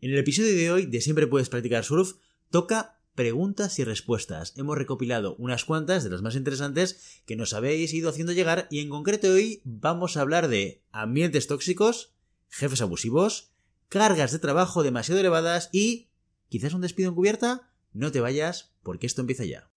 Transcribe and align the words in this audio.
En 0.00 0.12
el 0.12 0.18
episodio 0.18 0.54
de 0.54 0.70
hoy 0.70 0.86
de 0.86 1.00
Siempre 1.00 1.26
puedes 1.26 1.48
practicar 1.48 1.82
surf, 1.82 2.12
toca 2.50 3.00
preguntas 3.16 3.80
y 3.80 3.84
respuestas. 3.84 4.52
Hemos 4.56 4.78
recopilado 4.78 5.34
unas 5.40 5.64
cuantas 5.64 6.04
de 6.04 6.10
las 6.10 6.22
más 6.22 6.36
interesantes 6.36 7.20
que 7.26 7.34
nos 7.34 7.52
habéis 7.52 7.92
ido 7.92 8.08
haciendo 8.08 8.32
llegar 8.32 8.68
y 8.70 8.78
en 8.78 8.90
concreto 8.90 9.26
hoy 9.26 9.60
vamos 9.64 10.16
a 10.16 10.20
hablar 10.20 10.46
de 10.46 10.84
ambientes 10.92 11.48
tóxicos, 11.48 12.12
jefes 12.48 12.80
abusivos, 12.80 13.50
cargas 13.88 14.30
de 14.30 14.38
trabajo 14.38 14.84
demasiado 14.84 15.18
elevadas 15.18 15.68
y 15.72 16.10
quizás 16.48 16.74
un 16.74 16.82
despido 16.82 17.10
encubierta. 17.10 17.72
No 17.92 18.12
te 18.12 18.20
vayas 18.20 18.70
porque 18.84 19.08
esto 19.08 19.22
empieza 19.22 19.46
ya. 19.46 19.68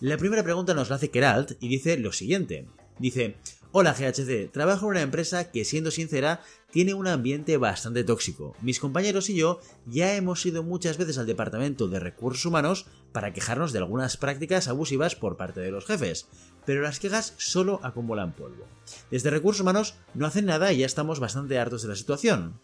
La 0.00 0.18
primera 0.18 0.42
pregunta 0.42 0.74
nos 0.74 0.90
la 0.90 0.96
hace 0.96 1.10
Keralt 1.10 1.52
y 1.58 1.68
dice 1.68 1.96
lo 1.96 2.12
siguiente. 2.12 2.68
Dice, 3.02 3.34
hola 3.72 3.94
GHC, 3.94 4.52
trabajo 4.52 4.86
en 4.86 4.90
una 4.92 5.02
empresa 5.02 5.50
que 5.50 5.64
siendo 5.64 5.90
sincera 5.90 6.40
tiene 6.70 6.94
un 6.94 7.08
ambiente 7.08 7.56
bastante 7.56 8.04
tóxico. 8.04 8.54
Mis 8.62 8.78
compañeros 8.78 9.28
y 9.28 9.34
yo 9.34 9.58
ya 9.86 10.14
hemos 10.14 10.46
ido 10.46 10.62
muchas 10.62 10.98
veces 10.98 11.18
al 11.18 11.26
departamento 11.26 11.88
de 11.88 11.98
recursos 11.98 12.46
humanos 12.46 12.86
para 13.10 13.32
quejarnos 13.32 13.72
de 13.72 13.80
algunas 13.80 14.16
prácticas 14.16 14.68
abusivas 14.68 15.16
por 15.16 15.36
parte 15.36 15.58
de 15.58 15.72
los 15.72 15.84
jefes, 15.84 16.28
pero 16.64 16.80
las 16.80 17.00
quejas 17.00 17.34
solo 17.38 17.80
acumulan 17.82 18.36
polvo. 18.36 18.68
Desde 19.10 19.30
recursos 19.30 19.62
humanos 19.62 19.96
no 20.14 20.24
hacen 20.24 20.46
nada 20.46 20.72
y 20.72 20.78
ya 20.78 20.86
estamos 20.86 21.18
bastante 21.18 21.58
hartos 21.58 21.82
de 21.82 21.88
la 21.88 21.96
situación. 21.96 22.60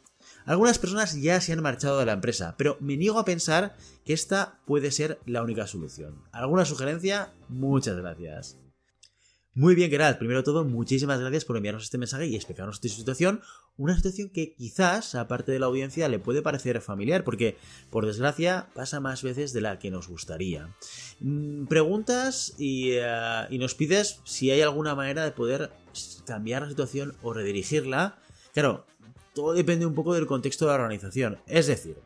Algunas 0.46 0.78
personas 0.78 1.20
ya 1.20 1.40
se 1.40 1.52
han 1.52 1.62
marchado 1.62 1.98
de 1.98 2.06
la 2.06 2.12
empresa, 2.12 2.54
pero 2.56 2.76
me 2.78 2.96
niego 2.96 3.18
a 3.18 3.24
pensar 3.24 3.74
que 4.04 4.12
esta 4.12 4.60
puede 4.66 4.92
ser 4.92 5.18
la 5.26 5.42
única 5.42 5.66
solución. 5.66 6.22
¿Alguna 6.30 6.64
sugerencia? 6.64 7.32
Muchas 7.48 7.96
gracias. 7.96 8.56
Muy 9.54 9.74
bien, 9.74 9.90
Geralt. 9.90 10.18
Primero 10.18 10.40
de 10.40 10.44
todo, 10.44 10.64
muchísimas 10.64 11.18
gracias 11.18 11.44
por 11.44 11.56
enviarnos 11.56 11.82
este 11.82 11.98
mensaje 11.98 12.26
y 12.26 12.36
explicarnos 12.36 12.80
tu 12.80 12.88
situación. 12.88 13.40
Una 13.76 13.96
situación 13.96 14.28
que 14.28 14.54
quizás, 14.54 15.14
aparte 15.14 15.50
de 15.50 15.58
la 15.58 15.66
audiencia, 15.66 16.08
le 16.08 16.18
puede 16.18 16.42
parecer 16.42 16.80
familiar, 16.80 17.24
porque, 17.24 17.56
por 17.90 18.06
desgracia, 18.06 18.68
pasa 18.74 19.00
más 19.00 19.22
veces 19.22 19.52
de 19.52 19.60
la 19.60 19.78
que 19.78 19.90
nos 19.90 20.06
gustaría. 20.06 20.74
Mm, 21.20 21.66
preguntas 21.66 22.54
y, 22.56 22.92
eh, 22.92 23.46
y 23.50 23.58
nos 23.58 23.74
pides 23.74 24.20
si 24.24 24.50
hay 24.50 24.60
alguna 24.60 24.94
manera 24.94 25.24
de 25.24 25.32
poder 25.32 25.72
cambiar 26.24 26.62
la 26.62 26.68
situación 26.68 27.16
o 27.22 27.32
redirigirla. 27.32 28.18
Claro, 28.52 28.86
todo 29.34 29.54
depende 29.54 29.86
un 29.86 29.94
poco 29.94 30.14
del 30.14 30.26
contexto 30.26 30.66
de 30.66 30.70
la 30.72 30.82
organización. 30.82 31.38
Es 31.46 31.66
decir, 31.66 31.96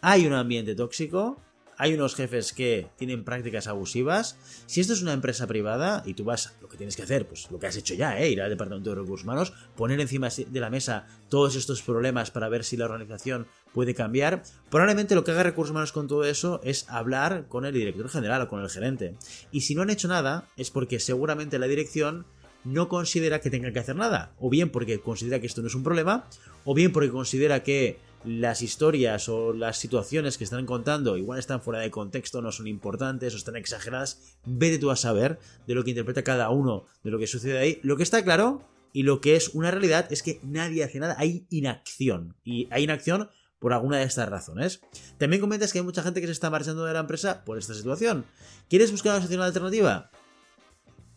hay 0.00 0.26
un 0.26 0.32
ambiente 0.32 0.74
tóxico, 0.74 1.40
hay 1.78 1.94
unos 1.94 2.16
jefes 2.16 2.52
que 2.52 2.88
tienen 2.96 3.24
prácticas 3.24 3.68
abusivas. 3.68 4.36
Si 4.66 4.80
esto 4.80 4.92
es 4.92 5.00
una 5.00 5.12
empresa 5.12 5.46
privada 5.46 6.02
y 6.04 6.14
tú 6.14 6.24
vas, 6.24 6.56
lo 6.60 6.68
que 6.68 6.76
tienes 6.76 6.96
que 6.96 7.02
hacer, 7.02 7.26
pues 7.26 7.50
lo 7.50 7.58
que 7.58 7.68
has 7.68 7.76
hecho 7.76 7.94
ya, 7.94 8.20
¿eh? 8.20 8.28
ir 8.28 8.42
al 8.42 8.50
Departamento 8.50 8.90
de 8.90 8.96
Recursos 8.96 9.24
Humanos, 9.24 9.52
poner 9.76 10.00
encima 10.00 10.28
de 10.28 10.60
la 10.60 10.70
mesa 10.70 11.06
todos 11.28 11.54
estos 11.54 11.80
problemas 11.82 12.30
para 12.32 12.48
ver 12.48 12.64
si 12.64 12.76
la 12.76 12.86
organización 12.86 13.46
puede 13.72 13.94
cambiar. 13.94 14.42
Probablemente 14.70 15.14
lo 15.14 15.22
que 15.22 15.30
haga 15.30 15.44
Recursos 15.44 15.70
Humanos 15.70 15.92
con 15.92 16.08
todo 16.08 16.24
eso 16.24 16.60
es 16.64 16.88
hablar 16.88 17.46
con 17.48 17.64
el 17.64 17.72
director 17.72 18.08
general 18.08 18.42
o 18.42 18.48
con 18.48 18.60
el 18.60 18.68
gerente. 18.68 19.14
Y 19.52 19.60
si 19.60 19.74
no 19.74 19.82
han 19.82 19.90
hecho 19.90 20.08
nada, 20.08 20.48
es 20.56 20.70
porque 20.70 20.98
seguramente 20.98 21.60
la 21.60 21.68
dirección 21.68 22.26
no 22.64 22.88
considera 22.88 23.40
que 23.40 23.50
tenga 23.50 23.72
que 23.72 23.78
hacer 23.78 23.94
nada. 23.94 24.32
O 24.40 24.50
bien 24.50 24.70
porque 24.70 25.00
considera 25.00 25.40
que 25.40 25.46
esto 25.46 25.62
no 25.62 25.68
es 25.68 25.74
un 25.74 25.84
problema, 25.84 26.28
o 26.64 26.74
bien 26.74 26.92
porque 26.92 27.10
considera 27.10 27.62
que 27.62 27.98
las 28.24 28.62
historias 28.62 29.28
o 29.28 29.52
las 29.52 29.78
situaciones 29.78 30.38
que 30.38 30.44
están 30.44 30.66
contando 30.66 31.16
igual 31.16 31.38
están 31.38 31.62
fuera 31.62 31.80
de 31.80 31.90
contexto, 31.90 32.42
no 32.42 32.52
son 32.52 32.66
importantes 32.66 33.34
o 33.34 33.36
están 33.36 33.56
exageradas. 33.56 34.36
Vete 34.44 34.78
tú 34.78 34.90
a 34.90 34.96
saber 34.96 35.38
de 35.66 35.74
lo 35.74 35.84
que 35.84 35.90
interpreta 35.90 36.24
cada 36.24 36.50
uno 36.50 36.86
de 37.04 37.10
lo 37.10 37.18
que 37.18 37.26
sucede 37.26 37.58
ahí. 37.58 37.80
Lo 37.82 37.96
que 37.96 38.02
está 38.02 38.22
claro 38.24 38.62
y 38.92 39.02
lo 39.02 39.20
que 39.20 39.36
es 39.36 39.50
una 39.50 39.70
realidad 39.70 40.10
es 40.12 40.22
que 40.22 40.40
nadie 40.42 40.84
hace 40.84 40.98
nada, 40.98 41.16
hay 41.18 41.46
inacción. 41.50 42.34
Y 42.44 42.68
hay 42.70 42.84
inacción 42.84 43.28
por 43.58 43.72
alguna 43.72 43.98
de 43.98 44.04
estas 44.04 44.28
razones. 44.28 44.80
También 45.18 45.40
comentas 45.40 45.72
que 45.72 45.78
hay 45.78 45.84
mucha 45.84 46.02
gente 46.02 46.20
que 46.20 46.26
se 46.26 46.32
está 46.32 46.50
marchando 46.50 46.84
de 46.84 46.92
la 46.92 47.00
empresa 47.00 47.44
por 47.44 47.58
esta 47.58 47.74
situación. 47.74 48.24
¿Quieres 48.68 48.90
buscar 48.90 49.12
una 49.12 49.20
solución 49.20 49.42
alternativa? 49.42 50.10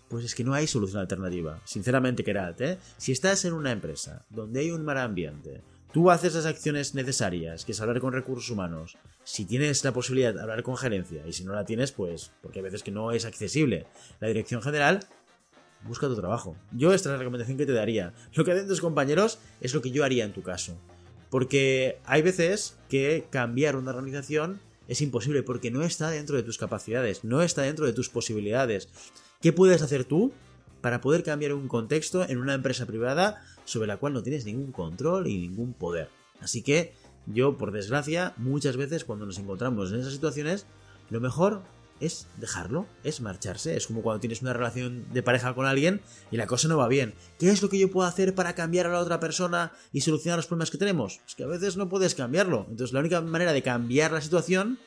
Pues 0.10 0.26
es 0.26 0.36
que 0.36 0.44
no 0.44 0.54
hay 0.54 0.68
solución 0.68 1.00
alternativa. 1.00 1.62
Sinceramente, 1.66 2.24
Kerat, 2.24 2.60
¿eh? 2.62 2.78
Si 2.98 3.12
estás 3.12 3.46
en 3.46 3.54
una 3.54 3.72
empresa 3.72 4.26
donde 4.30 4.60
hay 4.60 4.72
un 4.72 4.84
mal 4.84 4.98
ambiente, 4.98 5.62
tú 5.92 6.10
haces 6.10 6.36
las 6.36 6.46
acciones 6.46 6.96
necesarias, 6.96 7.66
que 7.66 7.74
es 7.74 7.82
hablar 7.82 8.00
con 8.00 8.14
recursos 8.14 8.50
humanos, 8.50 8.98
si 9.24 9.46
tienes 9.46 9.84
la 9.84 9.92
posibilidad 9.92 10.34
de 10.34 10.42
hablar 10.42 10.64
con 10.64 10.78
gerencia, 10.78 11.26
y 11.28 11.34
si 11.34 11.44
no 11.44 11.54
la 11.54 11.66
tienes, 11.66 11.92
pues, 11.92 12.32
porque 12.42 12.60
hay 12.60 12.64
veces 12.64 12.84
que 12.84 12.92
no 12.92 13.12
es 13.12 13.26
accesible 13.26 13.86
la 14.20 14.28
dirección 14.28 14.62
general, 14.62 15.02
busca 15.84 16.08
tu 16.08 16.16
trabajo. 16.16 16.56
Yo 16.72 16.94
esta 16.94 17.10
es 17.10 17.14
la 17.14 17.20
recomendación 17.20 17.58
que 17.58 17.66
te 17.66 17.74
daría. 17.74 18.14
Lo 18.34 18.46
que 18.46 18.52
hacen 18.52 18.68
tus 18.68 18.82
compañeros 18.82 19.40
es 19.60 19.74
lo 19.74 19.82
que 19.82 19.92
yo 19.92 20.04
haría 20.04 20.26
en 20.26 20.34
tu 20.34 20.44
caso. 20.44 20.78
Porque 21.30 22.00
hay 22.06 22.22
veces 22.22 22.78
que 22.90 23.26
cambiar 23.30 23.76
una 23.76 23.92
organización 23.92 24.60
es 24.88 25.02
imposible 25.02 25.44
porque 25.44 25.72
no 25.72 25.84
está 25.84 26.10
dentro 26.10 26.36
de 26.36 26.44
tus 26.44 26.58
capacidades, 26.58 27.24
no 27.24 27.42
está 27.42 27.62
dentro 27.62 27.86
de 27.86 27.94
tus 27.94 28.10
posibilidades. 28.10 28.90
¿Qué 29.42 29.54
puedes 29.54 29.82
hacer 29.82 30.04
tú 30.04 30.34
para 30.82 31.00
poder 31.00 31.24
cambiar 31.24 31.54
un 31.54 31.68
contexto 31.68 32.28
en 32.28 32.38
una 32.38 32.54
empresa 32.54 32.86
privada 32.86 33.42
sobre 33.66 33.88
la 33.88 33.98
cual 33.98 34.14
no 34.14 34.24
tienes 34.24 34.46
ningún 34.46 34.72
control 34.72 35.28
y 35.28 35.38
ningún 35.38 35.74
poder? 35.74 36.10
Así 36.40 36.62
que 36.62 36.94
yo, 37.28 37.58
por 37.58 37.72
desgracia, 37.72 38.34
muchas 38.38 38.78
veces 38.78 39.06
cuando 39.06 39.26
nos 39.26 39.38
encontramos 39.38 39.92
en 39.92 40.00
esas 40.00 40.14
situaciones, 40.14 40.66
lo 41.10 41.20
mejor 41.20 41.62
es 42.02 42.28
dejarlo, 42.38 42.88
es 43.04 43.22
marcharse. 43.22 43.78
Es 43.78 43.88
como 43.88 44.02
cuando 44.02 44.20
tienes 44.20 44.42
una 44.42 44.54
relación 44.54 45.06
de 45.14 45.24
pareja 45.24 45.54
con 45.54 45.66
alguien 45.66 46.02
y 46.32 46.38
la 46.38 46.48
cosa 46.48 46.68
no 46.68 46.78
va 46.78 46.88
bien. 46.88 47.14
¿Qué 47.38 47.50
es 47.50 47.62
lo 47.62 47.70
que 47.70 47.78
yo 47.78 47.92
puedo 47.92 48.08
hacer 48.08 48.36
para 48.36 48.56
cambiar 48.56 48.88
a 48.88 48.92
la 48.92 49.00
otra 49.00 49.20
persona 49.20 49.72
y 49.94 50.02
solucionar 50.02 50.40
los 50.40 50.48
problemas 50.48 50.72
que 50.72 50.80
tenemos? 50.80 51.22
Es 51.28 51.36
que 51.36 51.44
a 51.44 51.48
veces 51.48 51.78
no 51.78 51.88
puedes 51.88 52.16
cambiarlo. 52.16 52.66
Entonces 52.70 52.92
la 52.92 53.00
única 53.00 53.22
manera 53.22 53.54
de 53.54 53.62
cambiar 53.62 54.12
la 54.12 54.22
situación 54.22 54.80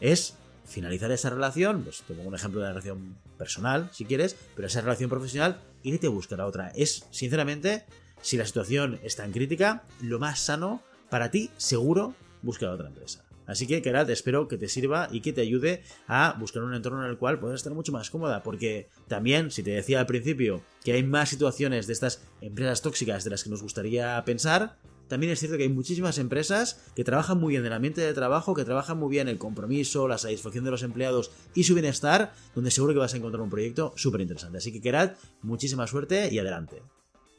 es 0.00 0.34
finalizar 0.66 1.10
esa 1.10 1.30
relación, 1.30 1.82
pues 1.82 2.02
te 2.06 2.14
pongo 2.14 2.28
un 2.28 2.34
ejemplo 2.34 2.60
de 2.60 2.66
una 2.66 2.74
relación 2.74 3.16
personal, 3.36 3.90
si 3.92 4.04
quieres, 4.04 4.36
pero 4.54 4.68
esa 4.68 4.82
relación 4.82 5.10
profesional, 5.10 5.60
irte 5.82 6.06
a 6.06 6.10
buscar 6.10 6.40
a 6.40 6.46
otra. 6.46 6.68
Es, 6.76 7.06
sinceramente, 7.10 7.86
si 8.22 8.36
la 8.36 8.46
situación 8.46 8.98
es 9.02 9.16
tan 9.16 9.32
crítica, 9.32 9.84
lo 10.02 10.18
más 10.18 10.40
sano 10.40 10.82
para 11.08 11.30
ti, 11.30 11.50
seguro, 11.56 12.14
buscar 12.42 12.70
a 12.70 12.74
otra 12.74 12.88
empresa. 12.88 13.24
Así 13.50 13.66
que, 13.66 13.82
Kerat, 13.82 14.08
espero 14.10 14.46
que 14.46 14.56
te 14.56 14.68
sirva 14.68 15.08
y 15.10 15.22
que 15.22 15.32
te 15.32 15.40
ayude 15.40 15.82
a 16.06 16.36
buscar 16.38 16.62
un 16.62 16.72
entorno 16.72 17.04
en 17.04 17.10
el 17.10 17.18
cual 17.18 17.40
puedas 17.40 17.56
estar 17.56 17.74
mucho 17.74 17.90
más 17.90 18.08
cómoda, 18.08 18.44
porque 18.44 18.88
también, 19.08 19.50
si 19.50 19.64
te 19.64 19.72
decía 19.72 19.98
al 19.98 20.06
principio 20.06 20.62
que 20.84 20.92
hay 20.92 21.02
más 21.02 21.30
situaciones 21.30 21.88
de 21.88 21.92
estas 21.94 22.22
empresas 22.40 22.80
tóxicas 22.80 23.24
de 23.24 23.30
las 23.30 23.42
que 23.42 23.50
nos 23.50 23.60
gustaría 23.60 24.22
pensar, 24.24 24.76
también 25.08 25.32
es 25.32 25.40
cierto 25.40 25.56
que 25.56 25.64
hay 25.64 25.68
muchísimas 25.68 26.18
empresas 26.18 26.80
que 26.94 27.02
trabajan 27.02 27.40
muy 27.40 27.50
bien 27.50 27.62
en 27.62 27.66
el 27.66 27.72
ambiente 27.72 28.00
de 28.00 28.14
trabajo, 28.14 28.54
que 28.54 28.64
trabajan 28.64 28.98
muy 28.98 29.10
bien 29.10 29.26
el 29.26 29.38
compromiso, 29.38 30.06
la 30.06 30.18
satisfacción 30.18 30.64
de 30.64 30.70
los 30.70 30.84
empleados 30.84 31.32
y 31.52 31.64
su 31.64 31.74
bienestar, 31.74 32.32
donde 32.54 32.70
seguro 32.70 32.92
que 32.92 33.00
vas 33.00 33.14
a 33.14 33.16
encontrar 33.16 33.42
un 33.42 33.50
proyecto 33.50 33.92
súper 33.96 34.20
interesante. 34.20 34.58
Así 34.58 34.70
que, 34.70 34.80
Kerat, 34.80 35.18
muchísima 35.42 35.88
suerte 35.88 36.28
y 36.32 36.38
adelante. 36.38 36.82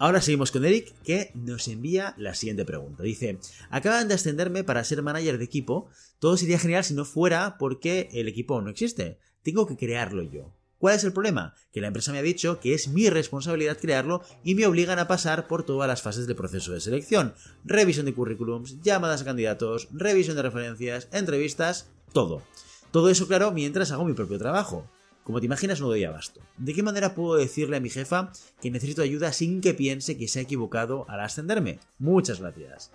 Ahora 0.02 0.20
seguimos 0.20 0.50
con 0.50 0.66
Eric, 0.66 0.96
que 1.04 1.30
nos 1.36 1.68
envía 1.68 2.16
la 2.18 2.34
siguiente 2.34 2.66
pregunta. 2.66 3.04
Dice, 3.04 3.38
acaban 3.70 4.08
de 4.08 4.16
ascenderme 4.16 4.64
para 4.64 4.84
ser 4.84 5.04
manager 5.04 5.38
de 5.38 5.44
equipo. 5.44 5.90
Todo 6.18 6.38
sería 6.38 6.58
genial 6.58 6.84
si 6.84 6.96
no 6.96 7.06
fuera 7.06 7.60
porque 7.60 8.10
el 8.12 8.28
equipo 8.28 8.60
no 8.64 8.72
existe. 8.72 9.20
Tengo 9.44 9.68
que 9.68 9.78
crearlo 9.78 10.24
yo. 10.24 10.56
¿Cuál 10.80 10.96
es 10.96 11.04
el 11.04 11.14
problema? 11.14 11.54
Que 11.72 11.82
la 11.82 11.90
empresa 11.90 12.12
me 12.12 12.18
ha 12.18 12.24
dicho 12.24 12.60
que 12.60 12.74
es 12.74 12.88
mi 12.88 13.12
responsabilidad 13.12 13.78
crearlo 13.80 14.24
y 14.44 14.56
me 14.56 14.66
obligan 14.66 14.98
a 14.98 15.08
pasar 15.08 15.48
por 15.48 15.62
todas 15.68 15.88
las 15.88 16.02
fases 16.02 16.26
del 16.26 16.36
proceso 16.36 16.72
de 16.72 16.82
selección. 16.82 17.36
Revisión 17.64 18.08
de 18.08 18.16
currículums, 18.16 18.82
llamadas 18.82 19.22
a 19.22 19.26
candidatos, 19.26 19.88
revisión 19.92 20.36
de 20.36 20.42
referencias, 20.42 21.10
entrevistas, 21.12 21.92
todo. 22.12 22.42
Todo 22.90 23.12
eso, 23.12 23.28
claro, 23.28 23.52
mientras 23.52 23.92
hago 23.92 24.06
mi 24.06 24.14
propio 24.14 24.40
trabajo. 24.40 24.90
Como 25.24 25.40
te 25.40 25.46
imaginas, 25.46 25.80
no 25.80 25.88
doy 25.88 26.04
abasto. 26.04 26.42
¿De 26.58 26.74
qué 26.74 26.84
manera 26.84 27.14
puedo 27.14 27.36
decirle 27.36 27.78
a 27.78 27.80
mi 27.80 27.90
jefa 27.90 28.32
que 28.62 28.72
necesito 28.72 29.02
ayuda 29.02 29.32
sin 29.34 29.62
que 29.62 29.74
piense 29.74 30.18
que 30.18 30.28
se 30.28 30.40
ha 30.40 30.42
equivocado 30.42 31.06
al 31.10 31.22
ascenderme? 31.22 31.80
Muchas 32.00 32.40
gracias. 32.40 32.92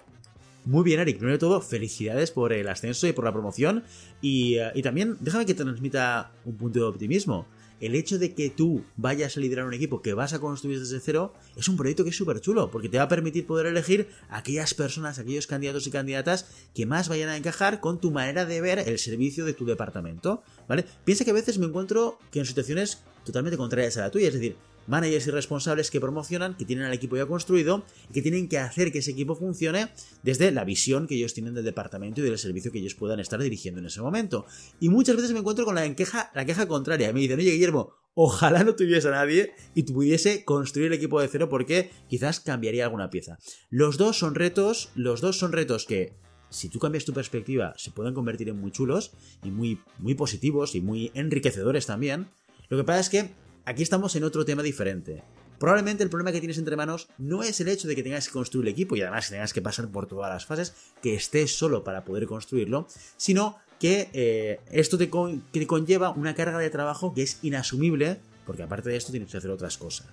Muy 0.65 0.83
bien, 0.83 0.99
Eric. 0.99 1.19
Primero 1.19 1.37
de 1.37 1.39
todo, 1.39 1.61
felicidades 1.61 2.33
por 2.33 2.53
el 2.53 2.69
ascenso 2.69 3.07
y 3.07 3.13
por 3.13 3.25
la 3.25 3.33
promoción. 3.33 3.85
Y, 4.21 4.57
y 4.75 4.83
también 4.83 5.17
déjame 5.21 5.47
que 5.47 5.55
transmita 5.55 6.33
un 6.45 6.57
punto 6.57 6.81
de 6.81 6.85
optimismo 6.87 7.47
el 7.81 7.95
hecho 7.95 8.19
de 8.19 8.35
que 8.35 8.51
tú 8.51 8.85
vayas 8.97 9.37
a 9.37 9.41
liderar 9.41 9.67
un 9.67 9.75
equipo 9.75 10.03
que 10.03 10.15
vas 10.15 10.33
a 10.33 10.39
construir 10.39 10.81
desde 10.81 11.01
cero 11.01 11.35
es 11.57 11.69
un 11.69 11.77
proyecto 11.77 12.05
que 12.05 12.11
es 12.11 12.17
súper 12.17 12.41
chulo, 12.41 12.71
porque 12.71 12.89
te 12.89 12.99
va 12.99 13.05
a 13.05 13.09
permitir 13.09 13.47
poder 13.47 13.67
elegir 13.67 14.09
aquellas 14.29 14.75
personas, 14.75 15.19
aquellos 15.19 15.47
candidatos 15.47 15.87
y 15.87 15.91
candidatas 15.91 16.47
que 16.75 16.87
más 16.87 17.09
vayan 17.09 17.29
a 17.29 17.37
encajar 17.37 17.81
con 17.81 18.01
tu 18.01 18.11
manera 18.11 18.47
de 18.47 18.61
ver 18.61 18.79
el 18.79 18.99
servicio 18.99 19.45
de 19.45 19.53
tu 19.53 19.65
departamento, 19.65 20.43
¿vale? 20.69 20.85
Piensa 21.05 21.25
que 21.25 21.31
a 21.31 21.35
veces 21.35 21.59
me 21.59 21.67
encuentro 21.67 22.19
que 22.31 22.41
en 22.41 22.47
situaciones 22.47 23.03
totalmente 23.25 23.57
contrarias 23.57 23.97
a 23.97 24.03
la 24.03 24.11
tuya, 24.11 24.29
es 24.29 24.35
decir, 24.35 24.57
managers 24.87 25.27
y 25.27 25.31
responsables 25.31 25.91
que 25.91 26.01
promocionan, 26.01 26.57
que 26.57 26.65
tienen 26.65 26.85
al 26.85 26.93
equipo 26.93 27.17
ya 27.17 27.27
construido 27.27 27.85
y 28.11 28.13
que 28.13 28.23
tienen 28.23 28.49
que 28.49 28.59
hacer 28.59 28.93
que 28.93 28.99
ese 28.99 29.13
equipo 29.13 29.35
funcione 29.35 29.89
desde 30.23 30.51
la 30.51 30.65
visión 30.65 31.07
que 31.07 31.17
ellos 31.17 31.35
tienen 31.35 31.55
del 31.55 31.65
departamento 31.65 32.21
y 32.21 32.25
del 32.25 32.39
servicio 32.39 32.73
que 32.73 32.79
ellos 32.79 32.95
puedan 32.95 33.21
estar 33.21 33.41
dirigiendo 33.41 33.81
en 33.81 33.87
ese 33.87 34.01
momento. 34.01 34.47
Y 34.81 34.89
muchas 34.89 35.17
veces 35.17 35.33
me 35.33 35.41
encuentro 35.41 35.65
con 35.65 35.75
la 35.75 35.95
queja, 35.95 36.31
la 36.35 36.45
queja 36.45 36.67
contraria. 36.67 37.13
Me 37.13 37.21
dicen, 37.21 37.39
oye 37.39 37.53
Guillermo, 37.53 37.95
Ojalá 38.19 38.65
no 38.65 38.75
tuviese 38.75 39.09
a 39.09 39.11
nadie 39.11 39.53
y 39.75 39.83
pudiese 39.83 40.43
construir 40.47 40.87
el 40.87 40.95
equipo 40.95 41.21
de 41.21 41.29
cero 41.29 41.51
porque 41.51 41.91
quizás 42.09 42.41
cambiaría 42.41 42.85
alguna 42.85 43.11
pieza. 43.11 43.39
Los 43.69 43.99
dos 43.99 44.19
son 44.19 44.35
retos, 44.35 44.89
los 44.95 45.21
dos 45.21 45.39
son 45.39 45.53
retos 45.53 45.85
que 45.85 46.15
si 46.49 46.71
tú 46.71 46.79
cambias 46.79 47.05
tu 47.05 47.13
perspectiva 47.13 47.75
se 47.77 47.91
pueden 47.91 48.15
convertir 48.15 48.49
en 48.49 48.59
muy 48.59 48.71
chulos 48.71 49.13
y 49.45 49.51
muy, 49.51 49.81
muy 49.99 50.15
positivos 50.15 50.75
y 50.75 50.81
muy 50.81 51.11
enriquecedores 51.13 51.85
también. 51.85 52.31
Lo 52.71 52.79
que 52.79 52.85
pasa 52.85 53.01
es 53.01 53.11
que 53.11 53.35
aquí 53.67 53.83
estamos 53.83 54.17
en 54.17 54.25
otro 54.25 54.45
tema 54.45 54.63
diferente. 54.63 55.23
Probablemente 55.59 56.03
el 56.03 56.11
problema 56.11 56.33
que 56.33 56.39
tienes 56.39 56.59
entre 56.59 56.77
manos 56.77 57.09
no 57.19 57.43
es 57.43 57.61
el 57.61 57.69
hecho 57.69 57.89
de 57.89 57.97
que 57.97 58.03
tengas 58.03 58.27
que 58.27 58.33
construir 58.33 58.67
el 58.67 58.73
equipo 58.73 58.95
y 58.95 59.03
además 59.03 59.29
tengas 59.29 59.53
que 59.53 59.63
pasar 59.63 59.89
por 59.89 60.07
todas 60.07 60.33
las 60.33 60.47
fases, 60.47 60.75
que 61.03 61.15
estés 61.15 61.57
solo 61.57 61.83
para 61.83 62.05
poder 62.05 62.27
construirlo, 62.27 62.87
sino 63.17 63.57
que 63.79 64.09
eh, 64.13 64.61
esto 64.71 64.97
te, 64.97 65.11
conlleva 65.11 66.11
una 66.11 66.35
carga 66.35 66.59
de 66.59 66.71
trabajo 66.71 67.13
que 67.13 67.23
es 67.23 67.39
inasumible, 67.43 68.19
porque 68.47 68.63
aparte 68.63 68.91
de 68.91 68.97
esto 68.97 69.13
tienes 69.13 69.31
que 69.31 69.39
hacer 69.39 69.51
otras 69.51 69.77
cosas. 69.77 70.09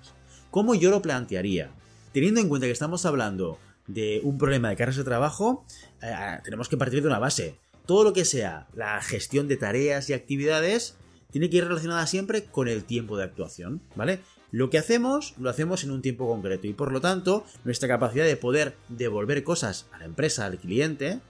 ¿Cómo 0.50 0.76
yo 0.76 0.90
lo 0.90 1.02
plantearía? 1.02 1.72
Teniendo 2.12 2.40
en 2.40 2.50
cuenta 2.50 2.68
que 2.68 2.74
estamos 2.74 3.06
hablando 3.06 3.60
de 3.88 4.22
un 4.24 4.38
problema 4.38 4.70
de 4.70 4.78
cargas 4.78 4.98
de 4.98 5.04
trabajo, 5.04 5.66
eh, 6.02 6.40
tenemos 6.44 6.70
que 6.70 6.78
partir 6.78 7.02
de 7.02 7.08
una 7.08 7.20
base. 7.20 7.58
Todo 7.86 8.06
lo 8.06 8.14
que 8.14 8.24
sea 8.24 8.68
la 8.74 9.02
gestión 9.02 9.50
de 9.50 9.58
tareas 9.58 10.10
y 10.10 10.14
actividades 10.14 10.96
tiene 11.34 11.50
que 11.50 11.58
ir 11.58 11.68
relacionada 11.68 12.06
siempre 12.06 12.46
con 12.46 12.68
el 12.68 12.86
tiempo 12.86 13.18
de 13.18 13.24
actuación, 13.24 13.82
¿vale? 13.96 14.20
Lo 14.52 14.70
que 14.70 14.78
hacemos, 14.78 15.34
lo 15.40 15.50
hacemos 15.50 15.84
en 15.84 15.90
un 15.90 16.04
tiempo 16.04 16.28
concreto 16.28 16.68
y 16.68 16.74
por 16.74 16.92
lo 16.92 17.02
tanto, 17.02 17.44
nuestra 17.64 17.90
capacidad 17.90 18.24
de 18.24 18.38
poder 18.38 18.76
devolver 18.88 19.44
cosas 19.44 19.88
a 19.94 19.98
la 19.98 20.06
empresa, 20.06 20.46
al 20.46 20.60
cliente, 20.60 21.22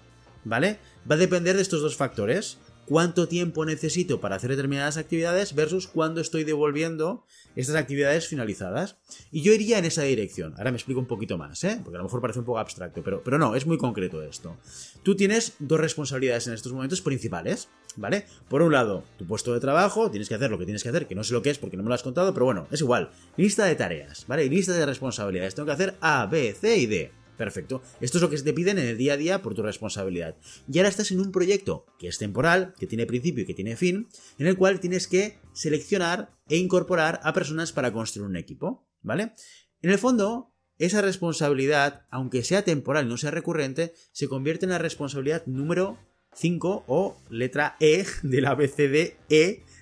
¿vale? 0.43 0.77
Va 1.09 1.15
a 1.15 1.17
depender 1.17 1.55
de 1.55 1.61
estos 1.61 1.81
dos 1.81 1.95
factores. 1.95 2.57
Cuánto 2.85 3.27
tiempo 3.27 3.65
necesito 3.65 4.19
para 4.19 4.35
hacer 4.35 4.49
determinadas 4.49 4.97
actividades 4.97 5.55
versus 5.55 5.87
cuándo 5.87 6.19
estoy 6.19 6.43
devolviendo 6.43 7.23
estas 7.55 7.75
actividades 7.75 8.27
finalizadas. 8.27 8.97
Y 9.31 9.41
yo 9.41 9.53
iría 9.53 9.77
en 9.77 9.85
esa 9.85 10.03
dirección. 10.03 10.53
Ahora 10.57 10.71
me 10.71 10.77
explico 10.77 10.99
un 10.99 11.05
poquito 11.05 11.37
más, 11.37 11.63
¿eh? 11.63 11.79
Porque 11.83 11.95
a 11.95 11.99
lo 11.99 12.03
mejor 12.03 12.21
parece 12.21 12.39
un 12.39 12.45
poco 12.45 12.59
abstracto, 12.59 13.01
pero, 13.03 13.23
pero 13.23 13.37
no, 13.37 13.55
es 13.55 13.65
muy 13.65 13.77
concreto 13.77 14.21
esto. 14.21 14.57
Tú 15.03 15.15
tienes 15.15 15.53
dos 15.59 15.79
responsabilidades 15.79 16.47
en 16.47 16.53
estos 16.53 16.73
momentos 16.73 17.01
principales, 17.01 17.69
¿vale? 17.95 18.25
Por 18.49 18.61
un 18.61 18.73
lado, 18.73 19.03
tu 19.17 19.25
puesto 19.25 19.53
de 19.53 19.59
trabajo, 19.59 20.11
tienes 20.11 20.27
que 20.27 20.35
hacer 20.35 20.51
lo 20.51 20.57
que 20.57 20.65
tienes 20.65 20.83
que 20.83 20.89
hacer, 20.89 21.07
que 21.07 21.15
no 21.15 21.23
sé 21.23 21.33
lo 21.33 21.41
que 21.41 21.51
es 21.51 21.57
porque 21.57 21.77
no 21.77 21.83
me 21.83 21.89
lo 21.89 21.95
has 21.95 22.03
contado, 22.03 22.33
pero 22.33 22.45
bueno, 22.45 22.67
es 22.71 22.81
igual. 22.81 23.11
Lista 23.37 23.65
de 23.65 23.75
tareas, 23.75 24.25
¿vale? 24.27 24.45
Lista 24.45 24.73
de 24.73 24.85
responsabilidades. 24.85 25.55
Tengo 25.55 25.67
que 25.67 25.73
hacer 25.73 25.95
A, 26.01 26.25
B, 26.25 26.53
C 26.53 26.77
y 26.77 26.85
D. 26.85 27.22
Perfecto. 27.37 27.81
Esto 27.99 28.17
es 28.17 28.21
lo 28.21 28.29
que 28.29 28.37
te 28.37 28.53
piden 28.53 28.77
en 28.77 28.87
el 28.87 28.97
día 28.97 29.13
a 29.13 29.17
día 29.17 29.41
por 29.41 29.55
tu 29.55 29.63
responsabilidad. 29.63 30.37
Y 30.71 30.77
ahora 30.77 30.89
estás 30.89 31.11
en 31.11 31.19
un 31.19 31.31
proyecto 31.31 31.85
que 31.97 32.07
es 32.07 32.17
temporal, 32.17 32.73
que 32.79 32.87
tiene 32.87 33.05
principio 33.05 33.43
y 33.43 33.47
que 33.47 33.53
tiene 33.53 33.75
fin, 33.75 34.07
en 34.37 34.47
el 34.47 34.57
cual 34.57 34.79
tienes 34.79 35.07
que 35.07 35.37
seleccionar 35.53 36.37
e 36.47 36.57
incorporar 36.57 37.19
a 37.23 37.33
personas 37.33 37.71
para 37.71 37.91
construir 37.91 38.27
un 38.27 38.37
equipo, 38.37 38.87
¿vale? 39.01 39.33
En 39.81 39.89
el 39.89 39.97
fondo, 39.97 40.53
esa 40.77 41.01
responsabilidad, 41.01 42.05
aunque 42.11 42.43
sea 42.43 42.63
temporal 42.63 43.05
y 43.05 43.09
no 43.09 43.17
sea 43.17 43.31
recurrente, 43.31 43.93
se 44.11 44.27
convierte 44.27 44.65
en 44.65 44.71
la 44.71 44.77
responsabilidad 44.77 45.45
número 45.45 45.97
5 46.35 46.85
o 46.87 47.17
letra 47.29 47.75
E 47.79 48.05
de 48.23 48.41
la 48.41 48.55
BCDE 48.55 49.17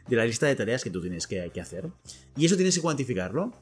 de 0.08 0.16
la 0.16 0.26
lista 0.26 0.48
de 0.48 0.56
tareas 0.56 0.84
que 0.84 0.90
tú 0.90 1.02
tienes 1.02 1.28
que, 1.28 1.50
que 1.54 1.62
hacer. 1.62 1.90
Y 2.36 2.46
eso 2.46 2.56
tienes 2.56 2.76
que 2.76 2.82
cuantificarlo. 2.82 3.54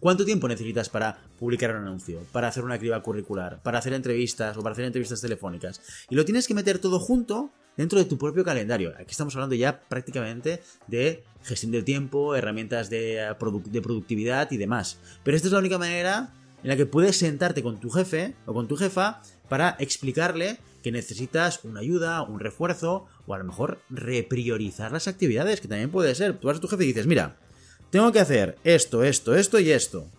¿Cuánto 0.00 0.24
tiempo 0.24 0.46
necesitas 0.46 0.88
para 0.88 1.18
publicar 1.38 1.70
un 1.70 1.82
anuncio, 1.82 2.20
para 2.30 2.48
hacer 2.48 2.64
una 2.64 2.78
criba 2.78 3.02
curricular, 3.02 3.62
para 3.62 3.78
hacer 3.78 3.94
entrevistas 3.94 4.56
o 4.56 4.62
para 4.62 4.74
hacer 4.74 4.84
entrevistas 4.84 5.20
telefónicas? 5.22 5.80
Y 6.10 6.14
lo 6.14 6.24
tienes 6.24 6.46
que 6.46 6.54
meter 6.54 6.78
todo 6.78 7.00
junto 7.00 7.50
dentro 7.76 7.98
de 7.98 8.04
tu 8.04 8.18
propio 8.18 8.44
calendario. 8.44 8.92
Aquí 8.98 9.10
estamos 9.10 9.34
hablando 9.36 9.54
ya 9.54 9.80
prácticamente 9.80 10.62
de 10.86 11.24
gestión 11.42 11.72
del 11.72 11.84
tiempo, 11.84 12.34
herramientas 12.36 12.90
de, 12.90 13.18
eh, 13.18 13.34
de 13.70 13.82
productividad 13.82 14.50
y 14.50 14.58
demás. 14.58 14.98
Pero 15.24 15.36
esta 15.36 15.48
es 15.48 15.52
la 15.52 15.60
única 15.60 15.78
manera 15.78 16.32
en 16.62 16.68
la 16.68 16.76
que 16.76 16.86
puedes 16.86 17.16
sentarte 17.16 17.62
con 17.62 17.80
tu 17.80 17.90
jefe 17.90 18.34
o 18.44 18.52
con 18.52 18.68
tu 18.68 18.76
jefa 18.76 19.22
para 19.48 19.76
explicarle 19.78 20.58
que 20.82 20.92
necesitas 20.92 21.64
una 21.64 21.80
ayuda, 21.80 22.22
un 22.22 22.38
refuerzo 22.38 23.06
o 23.26 23.34
a 23.34 23.38
lo 23.38 23.44
mejor 23.44 23.80
repriorizar 23.90 24.92
las 24.92 25.08
actividades, 25.08 25.60
que 25.60 25.68
también 25.68 25.90
puede 25.90 26.14
ser. 26.14 26.38
Tú 26.38 26.48
vas 26.48 26.58
a 26.58 26.60
tu 26.60 26.68
jefe 26.68 26.84
y 26.84 26.88
dices, 26.88 27.06
mira, 27.06 27.36
tengo 27.90 28.12
que 28.12 28.20
hacer 28.20 28.58
esto, 28.64 29.04
esto, 29.04 29.34
esto 29.34 29.58
y 29.58 29.70
esto. 29.70 30.10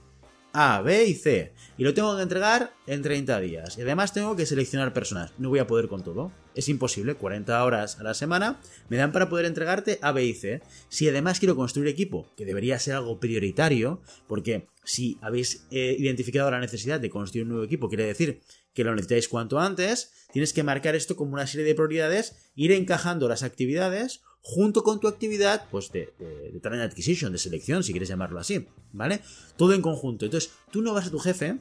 A, 0.54 0.82
B 0.82 1.06
y 1.06 1.14
C. 1.14 1.54
Y 1.78 1.84
lo 1.84 1.94
tengo 1.94 2.16
que 2.16 2.24
entregar 2.24 2.74
en 2.88 3.04
30 3.04 3.40
días. 3.42 3.78
Y 3.78 3.82
además 3.82 4.14
tengo 4.14 4.36
que 4.36 4.46
seleccionar 4.46 4.94
personas. 4.94 5.32
No 5.38 5.50
voy 5.50 5.60
a 5.60 5.68
poder 5.68 5.88
con 5.88 6.04
todo. 6.04 6.32
Es 6.56 6.70
imposible. 6.70 7.14
40 7.14 7.64
horas 7.64 8.00
a 8.00 8.04
la 8.04 8.16
semana 8.16 8.60
me 8.90 8.98
dan 8.98 9.12
para 9.12 9.30
poder 9.30 9.46
entregarte 9.46 10.00
A, 10.02 10.12
B 10.12 10.26
y 10.26 10.34
C. 10.34 10.62
Si 10.90 11.08
además 11.08 11.40
quiero 11.40 11.56
construir 11.56 11.90
equipo, 11.90 12.26
que 12.36 12.46
debería 12.46 12.80
ser 12.80 12.96
algo 12.96 13.20
prioritario, 13.20 14.02
porque 14.28 14.68
si 14.84 15.20
habéis 15.22 15.68
eh, 15.70 15.96
identificado 16.00 16.50
la 16.50 16.60
necesidad 16.60 17.00
de 17.00 17.12
construir 17.12 17.44
un 17.44 17.50
nuevo 17.50 17.66
equipo, 17.66 17.90
quiere 17.90 18.06
decir 18.06 18.42
que 18.74 18.84
lo 18.84 18.96
necesitáis 18.96 19.28
cuanto 19.28 19.60
antes, 19.60 20.12
tienes 20.32 20.54
que 20.54 20.64
marcar 20.64 20.96
esto 20.96 21.16
como 21.16 21.34
una 21.34 21.46
serie 21.46 21.66
de 21.66 21.76
prioridades, 21.76 22.52
ir 22.56 22.72
encajando 22.72 23.28
las 23.28 23.44
actividades 23.44 24.22
junto 24.48 24.82
con 24.82 25.02
tu 25.02 25.10
actividad, 25.10 25.66
pues 25.70 25.92
de, 25.92 26.14
de, 26.18 26.58
talent 26.62 26.90
acquisition, 26.90 27.34
de 27.34 27.38
selección, 27.38 27.84
si 27.84 27.92
quieres 27.92 28.08
llamarlo 28.08 28.40
así, 28.40 28.66
¿vale? 28.94 29.20
Todo 29.58 29.74
en 29.74 29.82
conjunto. 29.82 30.24
Entonces, 30.24 30.52
tú 30.72 30.82
no 30.82 30.94
vas 30.94 31.08
a 31.08 31.12
tu 31.12 31.20
jefe, 31.20 31.58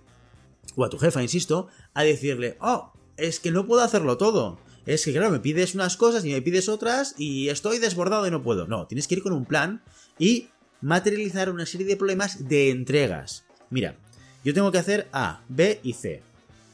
o 0.77 0.85
a 0.85 0.89
tu 0.89 0.97
jefa, 0.97 1.21
insisto, 1.21 1.67
a 1.95 2.05
decirle, 2.05 2.57
oh, 2.61 2.93
es 3.17 3.41
que 3.41 3.51
no 3.51 3.67
puedo 3.67 3.83
hacerlo 3.83 4.19
todo. 4.19 4.61
Es 4.87 5.05
que, 5.05 5.11
claro, 5.11 5.31
me 5.31 5.41
pides 5.41 5.75
unas 5.75 5.97
cosas 5.97 6.25
y 6.25 6.31
me 6.31 6.41
pides 6.43 6.69
otras 6.69 7.17
y 7.19 7.49
estoy 7.49 7.81
desbordado 7.81 8.25
y 8.25 8.31
no 8.31 8.45
puedo. 8.45 8.69
No, 8.69 8.87
tienes 8.87 9.09
que 9.09 9.17
ir 9.17 9.23
con 9.25 9.33
un 9.33 9.47
plan 9.47 9.83
y 10.17 10.47
materializar 10.81 11.51
una 11.51 11.67
serie 11.67 11.89
de 11.89 11.97
problemas 11.97 12.49
de 12.49 12.71
entregas. 12.71 13.47
Mira, 13.69 13.97
yo 14.45 14.55
tengo 14.55 14.71
que 14.71 14.79
hacer 14.79 15.09
A, 15.13 15.43
B 15.49 15.81
y 15.83 15.95
C, 15.95 16.23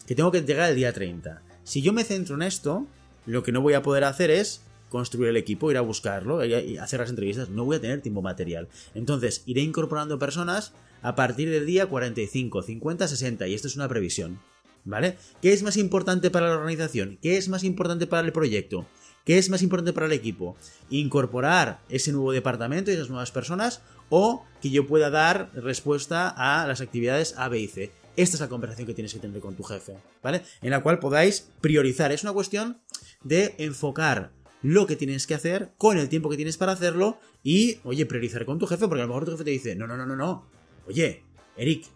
que 0.07 0.15
tengo 0.15 0.31
que 0.31 0.39
entregar 0.39 0.69
el 0.69 0.77
día 0.77 0.93
30. 0.93 1.41
Si 1.65 1.81
yo 1.81 1.95
me 1.95 2.05
centro 2.05 2.35
en 2.35 2.43
esto, 2.43 2.87
lo 3.25 3.43
que 3.43 3.53
no 3.53 3.63
voy 3.63 3.73
a 3.73 3.83
poder 3.83 4.05
hacer 4.05 4.31
es 4.31 4.61
construir 4.93 5.31
el 5.31 5.39
equipo, 5.39 5.71
ir 5.71 5.79
a 5.79 5.81
buscarlo 5.81 6.45
y 6.45 6.77
hacer 6.77 7.01
las 7.01 7.09
entrevistas. 7.09 7.49
No 7.49 7.65
voy 7.65 7.77
a 7.77 7.81
tener 7.81 8.03
tiempo 8.03 8.21
material. 8.21 8.69
Entonces, 8.95 9.43
iré 9.47 9.63
incorporando 9.63 10.19
personas 10.19 10.75
a 11.01 11.17
partir 11.17 11.49
del 11.49 11.65
día 11.65 11.87
45, 11.87 12.63
50, 12.63 13.09
60 13.09 13.49
y 13.49 13.55
esto 13.55 13.69
es 13.69 13.77
una 13.77 13.89
previsión. 13.89 14.39
¿Vale? 14.85 15.17
¿Qué 15.41 15.53
es 15.53 15.63
más 15.63 15.77
importante 15.77 16.31
para 16.31 16.49
la 16.49 16.57
organización? 16.57 17.19
¿Qué 17.23 17.37
es 17.37 17.49
más 17.49 17.63
importante 17.63 18.07
para 18.09 18.27
el 18.27 18.33
proyecto? 18.33 18.85
¿Qué 19.25 19.39
es 19.39 19.49
más 19.49 19.63
importante 19.63 19.93
para 19.93 20.07
el 20.07 20.13
equipo? 20.13 20.57
¿Incorporar 20.91 21.81
ese 21.89 22.11
nuevo 22.11 22.33
departamento 22.33 22.91
y 22.91 22.95
esas 22.95 23.09
nuevas 23.09 23.31
personas? 23.31 23.81
¿O 24.11 24.45
que 24.61 24.71
yo 24.71 24.87
pueda 24.87 25.09
dar 25.09 25.53
respuesta 25.55 26.29
a 26.29 26.67
las 26.67 26.81
actividades 26.81 27.35
A, 27.39 27.49
B 27.49 27.61
y 27.61 27.69
C? 27.69 27.93
Esta 28.17 28.37
es 28.37 28.41
la 28.41 28.49
conversación 28.49 28.87
que 28.87 28.95
tienes 28.95 29.15
que 29.15 29.21
tener 29.21 29.41
con 29.41 29.55
tu 29.55 29.63
jefe, 29.63 29.97
¿vale? 30.23 30.43
En 30.61 30.71
la 30.71 30.83
cual 30.83 30.99
podáis 30.99 31.49
priorizar. 31.61 32.11
Es 32.11 32.25
una 32.25 32.33
cuestión 32.33 32.83
de 33.23 33.55
enfocar 33.59 34.33
lo 34.63 34.87
que 34.87 34.97
tienes 34.97 35.27
que 35.27 35.35
hacer, 35.35 35.73
con 35.77 35.99
el 35.99 36.09
tiempo 36.09 36.31
que 36.31 36.37
tienes 36.37 36.57
para 36.57 36.73
hacerlo 36.73 37.19
y, 37.43 37.79
oye, 37.85 38.07
priorizar 38.07 38.45
con 38.45 38.59
tu 38.59 38.67
jefe, 38.67 38.89
porque 38.89 39.03
a 39.03 39.07
lo 39.07 39.09
mejor 39.09 39.25
tu 39.25 39.33
jefe 39.33 39.45
te 39.45 39.51
dice, 39.51 39.77
no, 39.77 39.87
no, 39.87 39.97
no, 39.97 40.07
no, 40.07 40.17
no. 40.17 40.47
Oye, 40.87 41.23
Eric, 41.57 41.87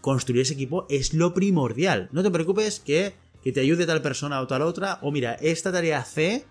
construir 0.00 0.42
ese 0.42 0.54
equipo 0.54 0.86
es 0.88 1.14
lo 1.14 1.34
primordial. 1.34 2.08
No 2.12 2.22
te 2.22 2.30
preocupes 2.30 2.80
que, 2.80 3.14
que 3.42 3.52
te 3.52 3.60
ayude 3.60 3.86
tal 3.86 4.02
persona 4.02 4.40
o 4.40 4.46
tal 4.46 4.62
otra. 4.62 4.98
O 5.02 5.10
mira, 5.10 5.34
esta 5.34 5.72
tarea 5.72 6.04
C, 6.04 6.44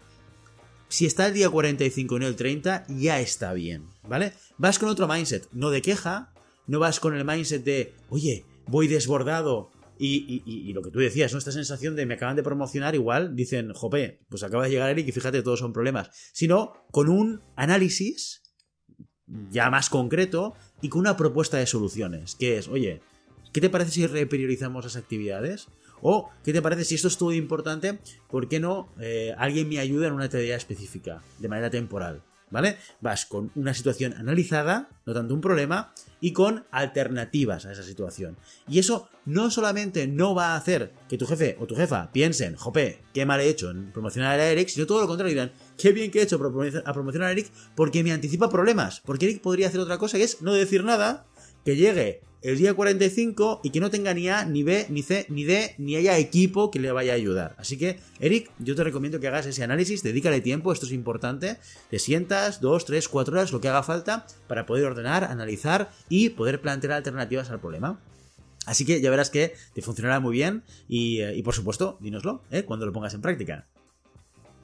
si 0.88 1.05
está 1.05 1.27
el 1.27 1.34
día 1.34 1.50
45 1.50 2.15
y 2.15 2.20
no 2.20 2.27
el 2.27 2.36
30, 2.36 2.86
ya 2.89 3.20
está 3.20 3.53
bien, 3.53 3.88
¿vale? 4.08 4.34
Vas 4.58 4.79
con 4.79 4.89
otro 4.89 5.08
mindset, 5.08 5.48
no 5.51 5.70
de 5.70 5.82
queja, 5.82 6.34
no 6.67 6.79
vas 6.79 7.00
con 7.00 7.15
el 7.15 7.25
mindset 7.25 7.63
de, 7.63 7.94
oye, 8.10 8.46
voy 8.67 8.88
desbordado, 8.88 9.72
y, 9.98 10.74
lo 10.74 10.82
que 10.82 10.92
tú 10.92 11.00
decías, 11.00 11.32
¿no? 11.32 11.40
Esta 11.40 11.52
sensación 11.52 11.96
de 11.96 12.06
me 12.06 12.16
acaban 12.16 12.36
de 12.36 12.44
promocionar, 12.44 12.96
igual 12.96 13.36
dicen, 13.36 13.74
jope, 13.74 14.22
pues 14.30 14.44
acaba 14.44 14.66
de 14.66 14.70
llegar 14.70 14.90
Eric 14.90 15.08
y 15.08 15.12
fíjate, 15.12 15.42
todos 15.42 15.60
son 15.60 15.74
problemas. 15.74 16.10
Sino 16.34 16.74
con 16.92 17.10
un 17.10 17.42
análisis 17.56 18.44
ya 19.50 19.70
más 19.70 19.90
concreto 19.90 20.54
y 20.82 20.90
con 20.90 21.02
una 21.02 21.18
propuesta 21.18 21.58
de 21.58 21.66
soluciones, 21.66 22.36
que 22.36 22.58
es, 22.58 22.68
oye, 22.68 23.02
¿qué 23.54 23.62
te 23.62 23.70
parece 23.70 23.92
si 23.92 24.08
repriorizamos 24.08 24.84
las 24.84 24.96
actividades? 24.96 25.68
O, 26.02 26.30
¿qué 26.44 26.54
te 26.54 26.62
parece 26.62 26.84
si 26.84 26.96
esto 26.96 27.08
es 27.08 27.18
todo 27.18 27.34
importante? 27.34 28.00
¿Por 28.30 28.48
qué 28.48 28.60
no 28.60 28.90
eh, 29.00 29.34
alguien 29.38 29.70
me 29.70 29.80
ayuda 29.80 30.08
en 30.08 30.14
una 30.14 30.30
tarea 30.30 30.58
específica, 30.58 31.24
de 31.40 31.48
manera 31.48 31.70
temporal? 31.70 32.22
¿Vale? 32.52 32.78
Vas 33.02 33.25
con 33.25 33.52
una 33.56 33.74
situación 33.74 34.14
analizada, 34.14 34.90
no 35.06 35.14
tanto 35.14 35.34
un 35.34 35.42
problema, 35.42 35.94
y 36.22 36.34
con 36.34 36.66
alternativas 36.72 37.66
a 37.66 37.72
esa 37.72 37.84
situación. 37.84 38.38
Y 38.68 38.80
eso 38.80 39.10
no 39.25 39.52
solamente 39.52 40.08
no 40.08 40.34
va 40.34 40.54
a 40.54 40.56
hacer 40.56 40.94
que 41.10 41.18
tu 41.18 41.25
jefe 41.25 41.58
o 41.60 41.66
tu 41.66 41.75
jefa 41.75 42.12
piensen, 42.12 42.56
jope, 42.56 43.02
qué 43.14 43.25
mal 43.25 43.42
he 43.42 43.50
hecho 43.50 43.72
en 43.72 43.92
promocionar 43.92 44.40
a 44.40 44.46
Eric, 44.46 44.70
sino 44.70 44.86
todo 44.86 45.02
lo 45.02 45.08
contrario, 45.08 45.34
dirán, 45.34 45.52
qué 45.78 45.92
bien 45.92 46.12
que 46.12 46.20
he 46.20 46.24
hecho 46.24 46.38
a 46.38 46.94
promocionar 46.94 47.30
a 47.30 47.32
Eric 47.32 47.52
porque 47.75 48.04
me 48.04 48.12
anticipa 48.12 48.50
problemas, 48.50 49.02
porque 49.06 49.25
Eric 49.25 49.42
podría 49.42 49.68
hacer 49.68 49.80
otra 49.80 49.98
cosa 49.98 50.18
que 50.18 50.24
es 50.24 50.42
no 50.42 50.54
decir 50.54 50.84
nada, 50.84 51.25
que 51.64 51.75
llegue 51.75 52.22
el 52.46 52.60
día 52.60 52.75
45 52.75 53.62
y 53.64 53.72
que 53.72 53.80
no 53.80 53.90
tenga 53.90 54.14
ni 54.14 54.30
A, 54.30 54.46
ni 54.46 54.62
B, 54.62 54.86
ni 54.90 55.02
C, 55.02 55.25
ni 55.30 55.46
D, 55.46 55.74
ni 55.80 55.96
haya 55.96 56.20
equipo 56.20 56.70
que 56.70 56.80
le 56.80 56.92
vaya 56.92 57.14
a 57.14 57.16
ayudar. 57.16 57.56
Así 57.58 57.75
que, 57.75 58.00
Eric, 58.20 58.52
yo 58.60 58.75
te 58.75 58.84
recomiendo 58.84 59.20
que 59.20 59.28
hagas 59.28 59.48
ese 59.48 59.64
análisis, 59.64 60.04
dedícale 60.04 60.42
tiempo, 60.42 60.72
esto 60.72 60.86
es 60.86 60.92
importante, 60.92 61.58
te 61.90 61.98
sientas 61.98 62.62
dos, 62.62 62.86
tres, 62.86 63.10
cuatro 63.10 63.34
horas, 63.34 63.52
lo 63.52 63.62
que 63.62 63.68
haga 63.68 63.82
falta, 63.82 64.28
para 64.48 64.68
poder 64.68 64.86
ordenar, 64.86 65.24
analizar 65.24 65.92
y 66.08 66.30
poder 66.30 66.62
plantear 66.62 66.94
alternativas 66.94 67.50
al 67.50 67.60
problema. 67.60 68.00
Así 68.68 68.86
que 68.86 69.02
ya 69.02 69.10
verás 69.10 69.32
que 69.32 69.56
te 69.74 69.82
funcionará 69.82 70.20
muy 70.20 70.34
bien 70.34 70.64
y, 70.88 71.22
eh, 71.22 71.42
por 71.44 71.56
supuesto, 71.56 71.98
dínoslo 72.00 72.44
¿eh? 72.52 72.64
cuando 72.64 72.86
lo 72.86 72.94
pongas 72.94 73.16
en 73.16 73.22
práctica. 73.22 73.68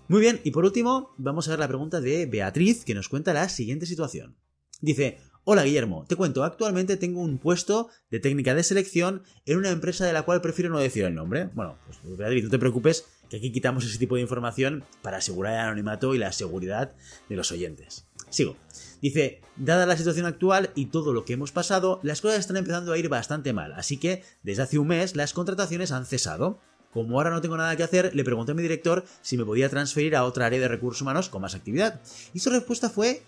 Muy 0.08 0.22
bien, 0.22 0.40
y 0.44 0.52
por 0.52 0.66
último, 0.66 1.16
vamos 1.18 1.48
a 1.48 1.52
ver 1.52 1.60
la 1.60 1.68
pregunta 1.68 2.00
de 2.00 2.28
Beatriz, 2.28 2.86
que 2.86 2.94
nos 2.94 3.10
cuenta 3.10 3.34
la 3.34 3.50
siguiente 3.50 3.88
situación. 3.88 4.36
Dice, 4.82 5.20
Hola 5.44 5.64
Guillermo, 5.64 6.06
te 6.08 6.16
cuento, 6.16 6.44
actualmente 6.44 6.98
tengo 6.98 7.20
un 7.20 7.40
puesto 7.40 7.90
de 8.12 8.20
técnica 8.20 8.54
de 8.54 8.62
selección 8.62 9.24
en 9.48 9.58
una 9.58 9.72
empresa 9.72 10.06
de 10.06 10.14
la 10.14 10.22
cual 10.22 10.40
prefiero 10.40 10.70
no 10.70 10.78
decir 10.78 11.04
el 11.04 11.16
nombre. 11.16 11.50
Bueno, 11.56 11.80
pues 11.88 11.98
no 12.04 12.50
te 12.50 12.60
preocupes, 12.60 13.06
que 13.28 13.38
aquí 13.38 13.52
quitamos 13.52 13.84
ese 13.84 13.98
tipo 13.98 14.14
de 14.14 14.22
información 14.22 14.84
para 15.02 15.18
asegurar 15.18 15.54
el 15.54 15.60
anonimato 15.62 16.14
y 16.14 16.20
la 16.20 16.32
seguridad 16.32 16.94
de 17.28 17.36
los 17.36 17.52
oyentes. 17.52 18.06
Sigo. 18.30 18.56
Dice, 19.02 19.42
dada 19.56 19.88
la 19.88 19.98
situación 19.98 20.28
actual 20.28 20.70
y 20.76 20.86
todo 20.86 21.12
lo 21.12 21.26
que 21.26 21.34
hemos 21.34 21.52
pasado, 21.52 22.00
las 22.04 22.22
cosas 22.22 22.38
están 22.38 22.58
empezando 22.58 22.94
a 22.94 23.00
ir 23.00 23.10
bastante 23.10 23.52
mal, 23.52 23.74
así 23.74 23.98
que 23.98 24.24
desde 24.44 24.62
hace 24.62 24.78
un 24.78 24.90
mes 24.90 25.16
las 25.16 25.34
contrataciones 25.34 25.92
han 25.92 26.06
cesado. 26.06 26.60
Como 26.94 27.18
ahora 27.18 27.32
no 27.32 27.42
tengo 27.42 27.58
nada 27.58 27.76
que 27.76 27.84
hacer, 27.84 28.14
le 28.14 28.24
pregunté 28.24 28.52
a 28.52 28.56
mi 28.56 28.62
director 28.62 29.06
si 29.24 29.38
me 29.38 29.46
podía 29.46 29.70
transferir 29.70 30.16
a 30.16 30.24
otra 30.24 30.46
área 30.46 30.60
de 30.60 30.68
recursos 30.68 31.02
humanos 31.02 31.30
con 31.30 31.42
más 31.42 31.56
actividad. 31.56 32.00
Y 32.34 32.40
su 32.40 32.52
respuesta 32.52 32.90
fue, 32.92 33.24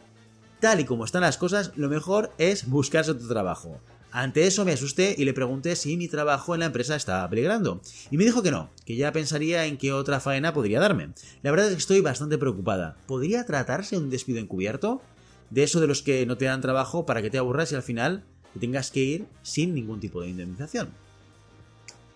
tal 0.64 0.80
y 0.80 0.86
como 0.86 1.04
están 1.04 1.24
las 1.24 1.38
cosas, 1.38 1.74
lo 1.76 1.90
mejor 1.90 2.32
es 2.38 2.70
buscarse 2.70 3.12
otro 3.12 3.28
trabajo. 3.28 3.82
Ante 4.14 4.48
eso 4.48 4.64
me 4.64 4.72
asusté 4.72 5.14
y 5.18 5.26
le 5.26 5.34
pregunté 5.34 5.76
si 5.76 5.98
mi 5.98 6.08
trabajo 6.08 6.54
en 6.54 6.62
la 6.62 6.68
empresa 6.68 6.96
estaba 6.96 7.30
peligrando. 7.30 7.82
Y 8.12 8.18
me 8.18 8.24
dijo 8.24 8.42
que 8.42 8.50
no, 8.50 8.70
que 8.86 8.96
ya 8.96 9.12
pensaría 9.12 9.66
en 9.66 9.78
qué 9.78 9.92
otra 9.92 10.22
faena 10.22 10.54
podría 10.54 10.80
darme. 10.80 11.10
La 11.42 11.52
verdad 11.52 11.68
es 11.68 11.74
que 11.74 11.80
estoy 11.80 12.00
bastante 12.00 12.38
preocupada. 12.38 12.96
¿Podría 13.08 13.46
tratarse 13.46 13.98
un 13.98 14.10
despido 14.10 14.40
encubierto? 14.40 15.02
De 15.50 15.64
eso 15.64 15.82
de 15.82 15.88
los 15.88 16.02
que 16.02 16.26
no 16.26 16.38
te 16.38 16.46
dan 16.46 16.62
trabajo 16.62 17.06
para 17.06 17.22
que 17.22 17.30
te 17.30 17.40
aburras 17.40 17.74
y 17.74 17.76
al 17.76 17.84
final 17.84 18.24
te 18.54 18.62
tengas 18.62 18.90
que 18.90 19.02
ir 19.02 19.26
sin 19.42 19.76
ningún 19.76 20.00
tipo 20.00 20.22
de 20.22 20.30
indemnización. 20.30 20.92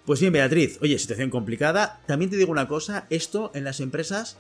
Pues 0.06 0.22
bien, 0.22 0.32
Beatriz, 0.32 0.80
oye, 0.82 0.98
situación 1.00 1.30
complicada. 1.30 2.00
También 2.08 2.32
te 2.32 2.38
digo 2.38 2.54
una 2.54 2.70
cosa, 2.70 3.08
esto 3.10 3.52
en 3.54 3.66
las 3.66 3.82
empresas 3.82 4.38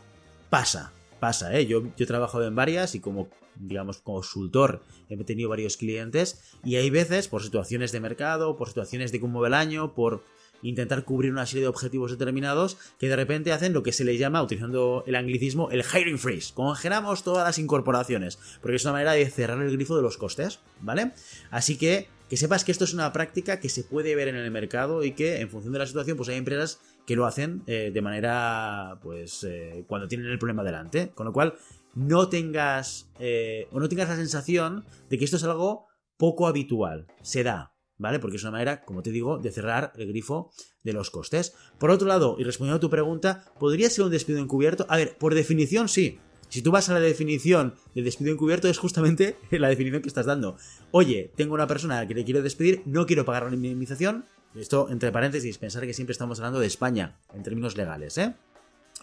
pasa, 0.49 0.93
pasa, 1.19 1.53
¿eh? 1.57 1.65
Yo, 1.65 1.83
yo 1.83 2.05
he 2.05 2.05
trabajado 2.05 2.47
en 2.47 2.55
varias 2.55 2.95
y 2.95 3.01
como 3.01 3.27
digamos, 3.59 3.99
consultor, 3.99 4.81
he 5.09 5.17
tenido 5.23 5.49
varios 5.49 5.77
clientes 5.77 6.41
y 6.63 6.75
hay 6.75 6.89
veces, 6.89 7.27
por 7.27 7.43
situaciones 7.43 7.91
de 7.91 7.99
mercado, 7.99 8.55
por 8.57 8.67
situaciones 8.67 9.11
de 9.11 9.19
cómo 9.19 9.41
va 9.41 9.47
el 9.47 9.53
año, 9.53 9.93
por 9.93 10.23
intentar 10.61 11.03
cubrir 11.03 11.31
una 11.31 11.45
serie 11.45 11.63
de 11.63 11.67
objetivos 11.67 12.11
determinados 12.11 12.77
que 12.99 13.09
de 13.09 13.15
repente 13.15 13.51
hacen 13.51 13.73
lo 13.73 13.83
que 13.83 13.91
se 13.91 14.03
le 14.03 14.17
llama, 14.17 14.41
utilizando 14.41 15.03
el 15.05 15.15
anglicismo, 15.15 15.69
el 15.69 15.83
hiring 15.83 16.17
freeze. 16.17 16.53
Congelamos 16.53 17.23
todas 17.23 17.45
las 17.45 17.59
incorporaciones, 17.59 18.39
porque 18.61 18.77
es 18.77 18.85
una 18.85 18.93
manera 18.93 19.11
de 19.13 19.29
cerrar 19.29 19.61
el 19.61 19.71
grifo 19.71 19.95
de 19.95 20.01
los 20.01 20.17
costes, 20.17 20.59
¿vale? 20.81 21.11
Así 21.51 21.77
que 21.77 22.09
que 22.29 22.37
sepas 22.37 22.65
que 22.65 22.71
esto 22.71 22.83
es 22.83 22.93
una 22.93 23.13
práctica 23.13 23.59
que 23.59 23.69
se 23.69 23.83
puede 23.83 24.15
ver 24.15 24.27
en 24.27 24.35
el 24.35 24.51
mercado 24.51 25.03
y 25.03 25.11
que 25.13 25.39
en 25.39 25.49
función 25.49 25.73
de 25.73 25.79
la 25.79 25.87
situación, 25.87 26.17
pues 26.17 26.29
hay 26.29 26.35
empresas 26.35 26.79
que 27.05 27.15
lo 27.15 27.25
hacen 27.25 27.63
eh, 27.67 27.89
de 27.93 28.01
manera, 28.01 28.99
pues, 29.01 29.45
eh, 29.45 29.85
cuando 29.87 30.07
tienen 30.07 30.27
el 30.27 30.37
problema 30.37 30.63
delante. 30.63 31.09
Con 31.15 31.25
lo 31.25 31.31
cual, 31.31 31.55
no 31.98 32.30
tengas 32.30 33.10
eh, 33.20 33.68
o 33.72 33.80
no 33.80 33.89
tengas 33.89 34.08
la 34.08 34.16
sensación 34.16 34.86
de 35.10 35.18
que 35.18 35.25
esto 35.25 35.38
es 35.38 35.44
algo 35.44 35.88
poco 36.16 36.48
habitual. 36.48 37.08
Se 37.24 37.44
da, 37.44 37.74
¿vale? 37.98 38.20
Porque 38.20 38.38
es 38.38 38.44
una 38.44 38.51
manera, 38.51 38.86
como 38.86 39.01
te 39.01 39.12
digo, 39.12 39.39
de 39.39 39.51
cerrar 39.51 39.94
el 39.96 40.08
grifo 40.08 40.51
de 40.84 40.94
los 40.94 41.10
costes. 41.10 41.56
Por 41.80 41.89
otro 41.89 42.08
lado, 42.08 42.36
y 42.38 42.44
respondiendo 42.44 42.77
a 42.77 42.80
tu 42.80 42.92
pregunta, 42.92 43.51
¿podría 43.60 43.89
ser 43.89 44.06
un 44.06 44.12
despido 44.12 44.39
encubierto? 44.39 44.86
A 44.89 44.98
ver, 44.98 45.18
por 45.18 45.34
definición 45.34 45.89
sí. 45.89 46.20
Si 46.50 46.62
tú 46.62 46.72
vas 46.72 46.88
a 46.88 46.94
la 46.94 47.00
definición 47.00 47.74
del 47.96 48.06
despido 48.06 48.32
encubierto, 48.32 48.70
es 48.70 48.77
justamente 48.77 49.36
la 49.51 49.70
definición 49.70 50.04
que 50.04 50.08
estás 50.08 50.27
dando. 50.27 50.56
Oye, 50.92 51.32
tengo 51.36 51.56
una 51.56 51.68
persona 51.68 51.98
a 51.98 52.01
la 52.01 52.08
que 52.08 52.13
le 52.13 52.25
quiero 52.25 52.44
despedir, 52.44 52.84
no 52.86 53.08
quiero 53.08 53.25
pagar 53.25 53.50
la 53.50 53.56
indemnización. 53.56 54.25
Esto, 54.56 54.88
entre 54.89 55.12
paréntesis, 55.12 55.58
pensar 55.58 55.86
que 55.86 55.94
siempre 55.94 56.13
estamos 56.13 56.39
hablando 56.39 56.60
de 56.60 56.68
España, 56.68 57.20
en 57.34 57.44
términos 57.44 57.75
legales, 57.75 58.18
¿eh? 58.18 58.36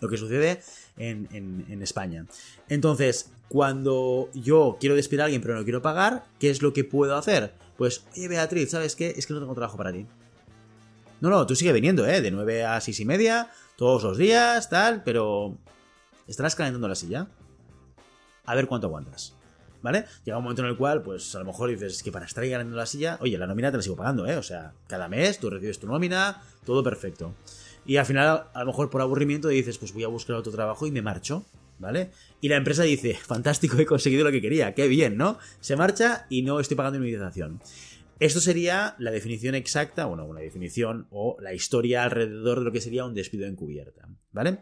Lo 0.01 0.09
que 0.09 0.17
sucede 0.17 0.61
en, 0.97 1.83
España. 1.83 2.27
Entonces, 2.69 3.31
cuando 3.49 4.31
yo 4.35 4.77
quiero 4.81 4.97
despedir 4.97 5.23
a 5.23 5.25
alguien 5.25 5.43
pero 5.43 5.55
no 5.55 5.65
quiero 5.65 5.83
pagar, 5.83 6.25
¿qué 6.39 6.51
es 6.51 6.63
lo 6.63 6.73
que 6.73 6.85
puedo 6.85 7.17
hacer? 7.17 7.55
Pues, 7.77 8.05
oye 8.17 8.29
Beatriz, 8.29 8.71
¿sabes 8.71 8.97
qué? 8.97 9.15
Es 9.17 9.27
que 9.27 9.35
no 9.35 9.41
tengo 9.41 9.55
trabajo 9.55 9.77
para 9.77 9.93
ti. 9.93 10.07
No, 11.21 11.31
no, 11.31 11.47
tú 11.47 11.57
sigue 11.57 11.73
viniendo, 11.73 12.07
¿eh? 12.07 12.21
De 12.21 12.31
9 12.31 12.65
a 12.65 12.81
6 12.81 13.01
y 13.01 13.05
media, 13.05 13.51
todos 13.77 14.03
los 14.03 14.19
días, 14.19 14.69
tal, 14.69 15.03
pero... 15.05 15.57
¿Estarás 16.27 16.55
calentando 16.55 16.89
la 16.89 16.95
silla? 16.95 17.29
A 18.47 18.55
ver 18.55 18.67
cuánto 18.67 18.87
aguantas. 18.87 19.35
¿Vale? 19.83 20.07
Llega 20.25 20.39
un 20.39 20.45
momento 20.45 20.63
en 20.63 20.69
el 20.69 20.77
cual, 20.79 21.03
pues 21.03 21.35
a 21.35 21.39
lo 21.39 21.45
mejor 21.45 21.69
dices, 21.69 21.95
es 21.95 22.03
que 22.03 22.11
para 22.11 22.25
estar 22.25 22.43
ahí 22.43 22.51
calentando 22.51 22.79
la 22.79 22.87
silla, 22.87 23.19
oye, 23.21 23.37
la 23.37 23.47
nómina 23.47 23.71
te 23.71 23.77
la 23.77 23.83
sigo 23.83 23.97
pagando, 23.97 24.27
¿eh? 24.27 24.37
O 24.37 24.43
sea, 24.43 24.73
cada 24.87 25.09
mes 25.09 25.39
tú 25.39 25.51
recibes 25.51 25.79
tu 25.79 25.87
nómina, 25.87 26.43
todo 26.65 26.83
perfecto. 26.83 27.35
Y 27.87 27.97
al 27.97 28.07
final, 28.07 28.45
a 28.53 28.61
lo 28.61 28.67
mejor 28.67 28.91
por 28.91 29.01
aburrimiento, 29.01 29.49
dices, 29.49 29.79
pues 29.79 29.93
voy 29.93 30.05
a 30.05 30.09
buscar 30.09 30.37
otro 30.37 30.53
trabajo 30.53 30.87
y 30.87 30.91
me 30.91 31.03
marcho, 31.03 31.45
¿vale? 31.79 32.11
Y 32.41 32.49
la 32.49 32.57
empresa 32.57 32.83
dice, 32.83 33.15
fantástico, 33.27 33.79
he 33.79 33.87
conseguido 33.87 34.25
lo 34.25 34.33
que 34.33 34.41
quería, 34.41 34.75
qué 34.75 34.89
bien, 34.89 35.17
¿no? 35.17 35.39
Se 35.61 35.77
marcha 35.77 36.27
y 36.29 36.43
no 36.43 36.61
estoy 36.61 36.77
pagando 36.77 36.99
indemnización. 36.99 37.61
Esto 38.21 38.41
sería 38.41 38.95
la 38.99 39.11
definición 39.11 39.57
exacta, 39.57 40.07
bueno, 40.07 40.25
una 40.25 40.41
definición 40.41 41.09
o 41.11 41.37
la 41.41 41.53
historia 41.53 42.05
alrededor 42.05 42.61
de 42.61 42.65
lo 42.65 42.73
que 42.73 42.81
sería 42.81 43.05
un 43.05 43.13
despido 43.13 43.45
encubierta, 43.47 44.09
¿vale? 44.33 44.61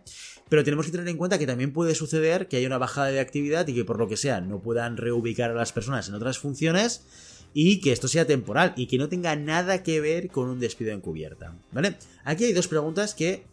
Pero 0.49 0.65
tenemos 0.65 0.87
que 0.87 0.93
tener 0.93 1.07
en 1.09 1.19
cuenta 1.19 1.39
que 1.39 1.47
también 1.47 1.73
puede 1.73 1.95
suceder 1.95 2.49
que 2.49 2.57
haya 2.57 2.67
una 2.67 2.79
bajada 2.79 3.09
de 3.09 3.21
actividad 3.21 3.69
y 3.69 3.75
que 3.75 3.85
por 3.85 3.99
lo 3.99 4.09
que 4.09 4.17
sea 4.17 4.41
no 4.41 4.63
puedan 4.63 4.97
reubicar 4.97 5.51
a 5.51 5.55
las 5.55 5.73
personas 5.73 6.09
en 6.09 6.15
otras 6.15 6.39
funciones 6.39 7.07
y 7.55 7.81
que 7.81 7.93
esto 7.93 8.09
sea 8.09 8.27
temporal 8.27 8.73
y 8.77 8.87
que 8.87 8.99
no 8.99 9.09
tenga 9.09 9.37
nada 9.37 9.83
que 9.83 10.01
ver 10.01 10.29
con 10.29 10.49
un 10.49 10.61
despido 10.61 10.93
encubierta, 10.93 11.55
¿vale? 11.73 11.97
Aquí 12.25 12.45
hay 12.45 12.53
dos 12.53 12.69
preguntas 12.69 13.15
que 13.15 13.45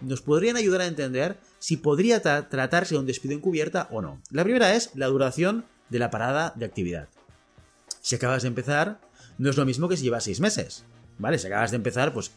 nos 0.00 0.22
podrían 0.22 0.56
ayudar 0.56 0.82
a 0.82 0.86
entender 0.86 1.38
si 1.58 1.76
podría 1.76 2.22
tratarse 2.22 2.94
de 2.94 3.00
un 3.00 3.06
despido 3.06 3.34
encubierta 3.34 3.88
o 3.90 4.00
no. 4.00 4.22
La 4.30 4.44
primera 4.44 4.74
es 4.74 4.90
la 4.94 5.06
duración 5.06 5.64
de 5.88 5.98
la 5.98 6.10
parada 6.10 6.52
de 6.56 6.66
actividad. 6.66 7.08
Si 8.00 8.14
acabas 8.14 8.42
de 8.42 8.48
empezar, 8.48 9.00
no 9.38 9.50
es 9.50 9.56
lo 9.56 9.66
mismo 9.66 9.88
que 9.88 9.96
si 9.96 10.04
llevas 10.04 10.24
6 10.24 10.40
meses, 10.40 10.84
¿vale? 11.18 11.38
Si 11.38 11.46
acabas 11.46 11.72
de 11.72 11.76
empezar, 11.76 12.12
pues 12.12 12.30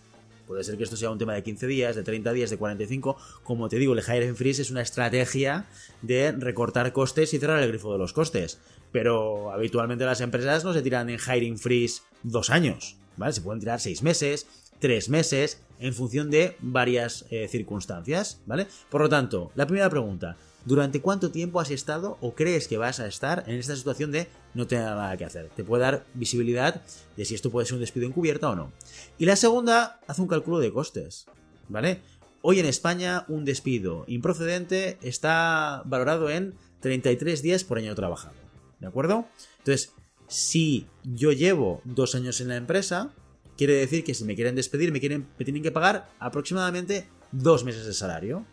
puede 0.51 0.65
ser 0.65 0.77
que 0.77 0.83
esto 0.83 0.97
sea 0.97 1.09
un 1.09 1.17
tema 1.17 1.33
de 1.33 1.43
15 1.43 1.65
días, 1.65 1.95
de 1.95 2.03
30 2.03 2.33
días, 2.33 2.49
de 2.49 2.57
45. 2.57 3.17
Como 3.43 3.69
te 3.69 3.77
digo, 3.77 3.93
el 3.93 4.01
hiring 4.01 4.35
freeze 4.35 4.61
es 4.61 4.69
una 4.69 4.81
estrategia 4.81 5.65
de 6.01 6.33
recortar 6.33 6.91
costes 6.91 7.33
y 7.33 7.39
cerrar 7.39 7.63
el 7.63 7.69
grifo 7.69 7.91
de 7.93 7.97
los 7.97 8.11
costes 8.11 8.59
pero 8.91 9.51
habitualmente 9.51 10.05
las 10.05 10.21
empresas 10.21 10.63
no 10.63 10.73
se 10.73 10.81
tiran 10.81 11.09
en 11.09 11.19
hiring 11.19 11.57
freeze 11.57 12.01
dos 12.23 12.49
años, 12.49 12.97
¿vale? 13.17 13.33
Se 13.33 13.41
pueden 13.41 13.59
tirar 13.59 13.79
seis 13.79 14.03
meses, 14.03 14.47
tres 14.79 15.09
meses, 15.09 15.61
en 15.79 15.93
función 15.93 16.29
de 16.29 16.55
varias 16.59 17.25
eh, 17.31 17.47
circunstancias, 17.47 18.41
¿vale? 18.45 18.67
Por 18.89 19.01
lo 19.01 19.09
tanto, 19.09 19.51
la 19.55 19.65
primera 19.65 19.89
pregunta, 19.89 20.37
¿durante 20.65 21.01
cuánto 21.01 21.31
tiempo 21.31 21.59
has 21.59 21.71
estado 21.71 22.17
o 22.21 22.35
crees 22.35 22.67
que 22.67 22.77
vas 22.77 22.99
a 22.99 23.07
estar 23.07 23.43
en 23.47 23.55
esta 23.55 23.75
situación 23.75 24.11
de 24.11 24.27
no 24.53 24.67
tener 24.67 24.85
nada 24.85 25.17
que 25.17 25.25
hacer? 25.25 25.49
Te 25.49 25.63
puede 25.63 25.83
dar 25.83 26.05
visibilidad 26.13 26.81
de 27.17 27.25
si 27.25 27.35
esto 27.35 27.51
puede 27.51 27.65
ser 27.65 27.75
un 27.75 27.81
despido 27.81 28.07
encubierto 28.07 28.49
o 28.49 28.55
no. 28.55 28.71
Y 29.17 29.25
la 29.25 29.35
segunda, 29.35 29.99
haz 30.07 30.19
un 30.19 30.27
cálculo 30.27 30.59
de 30.59 30.71
costes, 30.71 31.25
¿vale? 31.69 32.01
Hoy 32.41 32.59
en 32.59 32.65
España 32.65 33.25
un 33.27 33.45
despido 33.45 34.03
improcedente 34.07 34.97
está 35.01 35.83
valorado 35.85 36.29
en 36.29 36.55
33 36.79 37.41
días 37.41 37.63
por 37.63 37.77
año 37.77 37.93
trabajado. 37.93 38.35
¿De 38.79 38.87
acuerdo? 38.87 39.25
Entonces, 39.59 39.93
si 40.27 40.87
yo 41.03 41.31
llevo 41.31 41.81
dos 41.83 42.15
años 42.15 42.41
en 42.41 42.47
la 42.47 42.55
empresa, 42.55 43.13
quiere 43.57 43.73
decir 43.73 44.03
que 44.03 44.15
si 44.15 44.23
me 44.23 44.35
quieren 44.35 44.55
despedir, 44.55 44.91
me, 44.91 44.99
quieren, 44.99 45.27
me 45.37 45.45
tienen 45.45 45.61
que 45.61 45.71
pagar 45.71 46.09
aproximadamente 46.19 47.07
dos 47.31 47.63
meses 47.63 47.85
de 47.85 47.93
salario. 47.93 48.45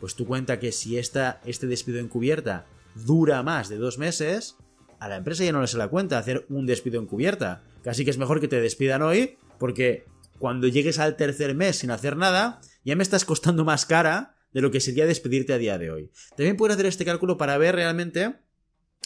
Pues 0.00 0.14
tú 0.14 0.26
cuenta 0.26 0.58
que 0.58 0.72
si 0.72 0.98
este 0.98 1.66
despido 1.66 1.98
encubierta 1.98 2.66
dura 2.94 3.42
más 3.42 3.68
de 3.68 3.76
dos 3.76 3.98
meses, 3.98 4.56
a 4.98 5.08
la 5.08 5.16
empresa 5.16 5.44
ya 5.44 5.52
no 5.52 5.60
le 5.60 5.66
se 5.66 5.78
la 5.78 5.88
cuenta 5.88 6.18
hacer 6.18 6.46
un 6.48 6.66
despido 6.66 7.00
encubierta. 7.00 7.62
Casi 7.82 8.04
que 8.04 8.10
es 8.10 8.18
mejor 8.18 8.40
que 8.40 8.48
te 8.48 8.60
despidan 8.60 9.02
hoy, 9.02 9.36
porque 9.58 10.04
cuando 10.38 10.68
llegues 10.68 10.98
al 10.98 11.16
tercer 11.16 11.54
mes 11.54 11.76
sin 11.76 11.90
hacer 11.90 12.16
nada, 12.16 12.60
ya 12.84 12.96
me 12.96 13.02
estás 13.02 13.24
costando 13.24 13.64
más 13.64 13.86
cara 13.86 14.34
de 14.52 14.60
lo 14.60 14.70
que 14.70 14.80
sería 14.80 15.06
despedirte 15.06 15.52
a 15.52 15.58
día 15.58 15.78
de 15.78 15.90
hoy. 15.90 16.10
También 16.30 16.56
puedes 16.56 16.74
hacer 16.74 16.86
este 16.86 17.04
cálculo 17.04 17.36
para 17.36 17.58
ver 17.58 17.74
realmente 17.74 18.36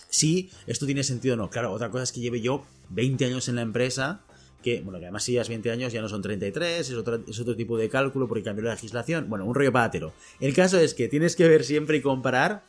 si 0.09 0.51
esto 0.67 0.87
tiene 0.87 1.03
sentido 1.03 1.35
o 1.35 1.37
no. 1.37 1.51
Claro, 1.51 1.73
otra 1.73 1.91
cosa 1.91 2.05
es 2.05 2.13
que 2.13 2.21
lleve 2.21 2.41
yo 2.41 2.65
20 2.91 3.25
años 3.25 3.49
en 3.49 3.57
la 3.57 3.63
empresa, 3.63 4.25
que, 4.63 4.81
bueno, 4.83 4.99
que 4.99 5.07
además 5.07 5.25
si 5.25 5.33
llevas 5.33 5.49
20 5.49 5.71
años 5.71 5.93
ya 5.93 6.03
no 6.03 6.09
son 6.09 6.23
33, 6.23 6.91
es 6.91 6.97
otro, 6.97 7.23
es 7.27 7.39
otro 7.41 7.57
tipo 7.57 7.77
de 7.77 7.89
cálculo 7.89 8.29
porque 8.29 8.43
cambió 8.43 8.65
la 8.65 8.73
legislación. 8.73 9.29
Bueno, 9.29 9.45
un 9.45 9.55
rollo 9.55 9.73
pátero. 9.73 10.13
El 10.39 10.55
caso 10.55 10.79
es 10.79 10.95
que 10.95 11.09
tienes 11.09 11.37
que 11.37 11.49
ver 11.49 11.65
siempre 11.65 11.97
y 11.97 12.01
comparar 12.03 12.63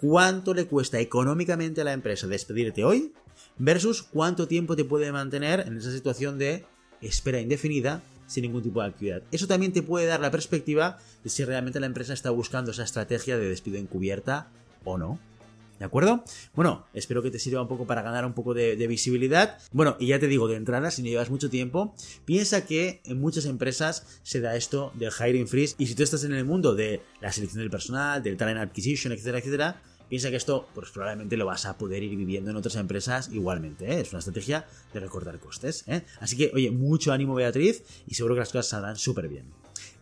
cuánto 0.00 0.54
le 0.54 0.66
cuesta 0.66 1.00
económicamente 1.00 1.80
a 1.80 1.84
la 1.84 1.92
empresa 1.92 2.26
despedirte 2.26 2.84
hoy 2.84 3.12
versus 3.58 4.02
cuánto 4.02 4.46
tiempo 4.46 4.76
te 4.76 4.84
puede 4.84 5.10
mantener 5.12 5.60
en 5.60 5.76
esa 5.76 5.92
situación 5.92 6.38
de 6.38 6.64
espera 7.00 7.40
indefinida 7.40 8.02
sin 8.26 8.42
ningún 8.42 8.62
tipo 8.62 8.80
de 8.80 8.88
actividad. 8.88 9.22
Eso 9.32 9.46
también 9.46 9.72
te 9.72 9.82
puede 9.82 10.06
dar 10.06 10.20
la 10.20 10.30
perspectiva 10.30 10.98
de 11.24 11.30
si 11.30 11.44
realmente 11.44 11.80
la 11.80 11.86
empresa 11.86 12.12
está 12.12 12.30
buscando 12.30 12.70
esa 12.70 12.84
estrategia 12.84 13.38
de 13.38 13.48
despido 13.48 13.78
encubierta 13.78 14.48
o 14.84 14.98
no. 14.98 15.18
¿De 15.78 15.84
acuerdo? 15.84 16.24
Bueno, 16.54 16.86
espero 16.92 17.22
que 17.22 17.30
te 17.30 17.38
sirva 17.38 17.62
un 17.62 17.68
poco 17.68 17.86
para 17.86 18.02
ganar 18.02 18.24
un 18.26 18.32
poco 18.32 18.52
de, 18.54 18.86
visibilidad. 18.88 19.58
Bueno, 19.72 19.96
y 20.00 20.08
ya 20.08 20.18
te 20.18 20.26
digo, 20.26 20.48
de 20.48 20.56
entrada, 20.56 20.90
si 20.90 21.02
no 21.02 21.08
llevas 21.08 21.30
mucho 21.30 21.50
tiempo, 21.50 21.94
piensa 22.24 22.64
que 22.66 23.00
en 23.04 23.20
muchas 23.20 23.44
empresas 23.44 24.20
se 24.22 24.40
da 24.40 24.56
esto 24.56 24.92
del 24.94 25.12
hiring 25.12 25.46
freeze. 25.46 25.76
Y 25.78 25.86
si 25.86 25.94
tú 25.94 26.02
estás 26.02 26.24
en 26.24 26.32
el 26.32 26.44
mundo 26.44 26.74
de 26.74 27.02
la 27.20 27.30
selección 27.32 27.60
del 27.60 27.70
personal, 27.70 28.22
del 28.22 28.36
talent 28.36 28.60
acquisition, 28.60 29.12
etcétera, 29.12 29.38
etcétera, 29.38 29.82
piensa 30.08 30.30
que 30.30 30.36
esto 30.36 30.68
pues 30.74 30.90
probablemente 30.90 31.36
lo 31.36 31.46
vas 31.46 31.66
a 31.66 31.76
poder 31.78 32.02
ir 32.02 32.16
viviendo 32.16 32.50
en 32.50 32.56
otras 32.56 32.76
empresas 32.76 33.30
igualmente. 33.32 33.86
¿eh? 33.92 34.00
Es 34.00 34.10
una 34.10 34.20
estrategia 34.20 34.66
de 34.92 35.00
recortar 35.00 35.38
costes. 35.38 35.84
¿eh? 35.86 36.02
Así 36.20 36.36
que, 36.36 36.50
oye, 36.54 36.70
mucho 36.70 37.12
ánimo 37.12 37.34
Beatriz 37.34 37.82
y 38.06 38.14
seguro 38.14 38.34
que 38.34 38.40
las 38.40 38.50
cosas 38.50 38.68
saldrán 38.68 38.96
súper 38.96 39.28
bien. 39.28 39.46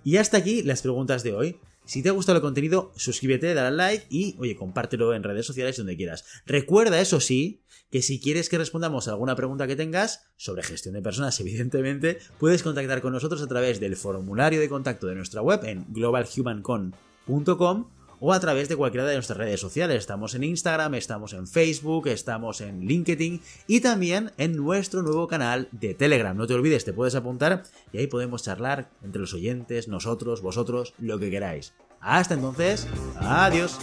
Y 0.04 0.18
hasta 0.18 0.36
aquí 0.36 0.62
las 0.62 0.82
preguntas 0.82 1.22
de 1.22 1.34
hoy. 1.34 1.58
Si 1.86 2.02
te 2.02 2.08
ha 2.08 2.12
gustado 2.12 2.36
el 2.36 2.42
contenido, 2.42 2.92
suscríbete, 2.96 3.54
dale 3.54 3.68
al 3.68 3.76
like 3.76 4.06
y, 4.10 4.34
oye, 4.38 4.56
compártelo 4.56 5.14
en 5.14 5.22
redes 5.22 5.46
sociales 5.46 5.76
donde 5.76 5.96
quieras. 5.96 6.24
Recuerda, 6.44 7.00
eso 7.00 7.20
sí, 7.20 7.62
que 7.90 8.02
si 8.02 8.20
quieres 8.20 8.48
que 8.48 8.58
respondamos 8.58 9.06
a 9.06 9.12
alguna 9.12 9.36
pregunta 9.36 9.66
que 9.66 9.76
tengas 9.76 10.26
sobre 10.36 10.64
gestión 10.64 10.94
de 10.94 11.02
personas, 11.02 11.38
evidentemente, 11.46 12.18
puedes 12.38 12.62
contactar 12.62 13.00
con 13.00 13.12
nosotros 13.12 13.40
a 13.40 13.46
través 13.46 13.80
del 13.80 13.96
formulario 13.96 14.60
de 14.60 14.68
contacto 14.68 15.06
de 15.06 15.14
nuestra 15.14 15.42
web 15.42 15.64
en 15.64 15.86
globalhumancon.com 15.88 17.95
o 18.20 18.32
a 18.32 18.40
través 18.40 18.68
de 18.68 18.76
cualquiera 18.76 19.06
de 19.06 19.14
nuestras 19.14 19.38
redes 19.38 19.60
sociales. 19.60 19.98
Estamos 19.98 20.34
en 20.34 20.44
Instagram, 20.44 20.94
estamos 20.94 21.32
en 21.32 21.46
Facebook, 21.46 22.08
estamos 22.08 22.60
en 22.60 22.86
LinkedIn 22.86 23.40
y 23.66 23.80
también 23.80 24.32
en 24.38 24.56
nuestro 24.56 25.02
nuevo 25.02 25.28
canal 25.28 25.68
de 25.72 25.94
Telegram. 25.94 26.36
No 26.36 26.46
te 26.46 26.54
olvides, 26.54 26.84
te 26.84 26.92
puedes 26.92 27.14
apuntar 27.14 27.64
y 27.92 27.98
ahí 27.98 28.06
podemos 28.06 28.42
charlar 28.42 28.90
entre 29.02 29.20
los 29.20 29.34
oyentes, 29.34 29.88
nosotros, 29.88 30.42
vosotros, 30.42 30.94
lo 30.98 31.18
que 31.18 31.30
queráis. 31.30 31.72
Hasta 32.00 32.34
entonces, 32.34 32.86
adiós. 33.16 33.78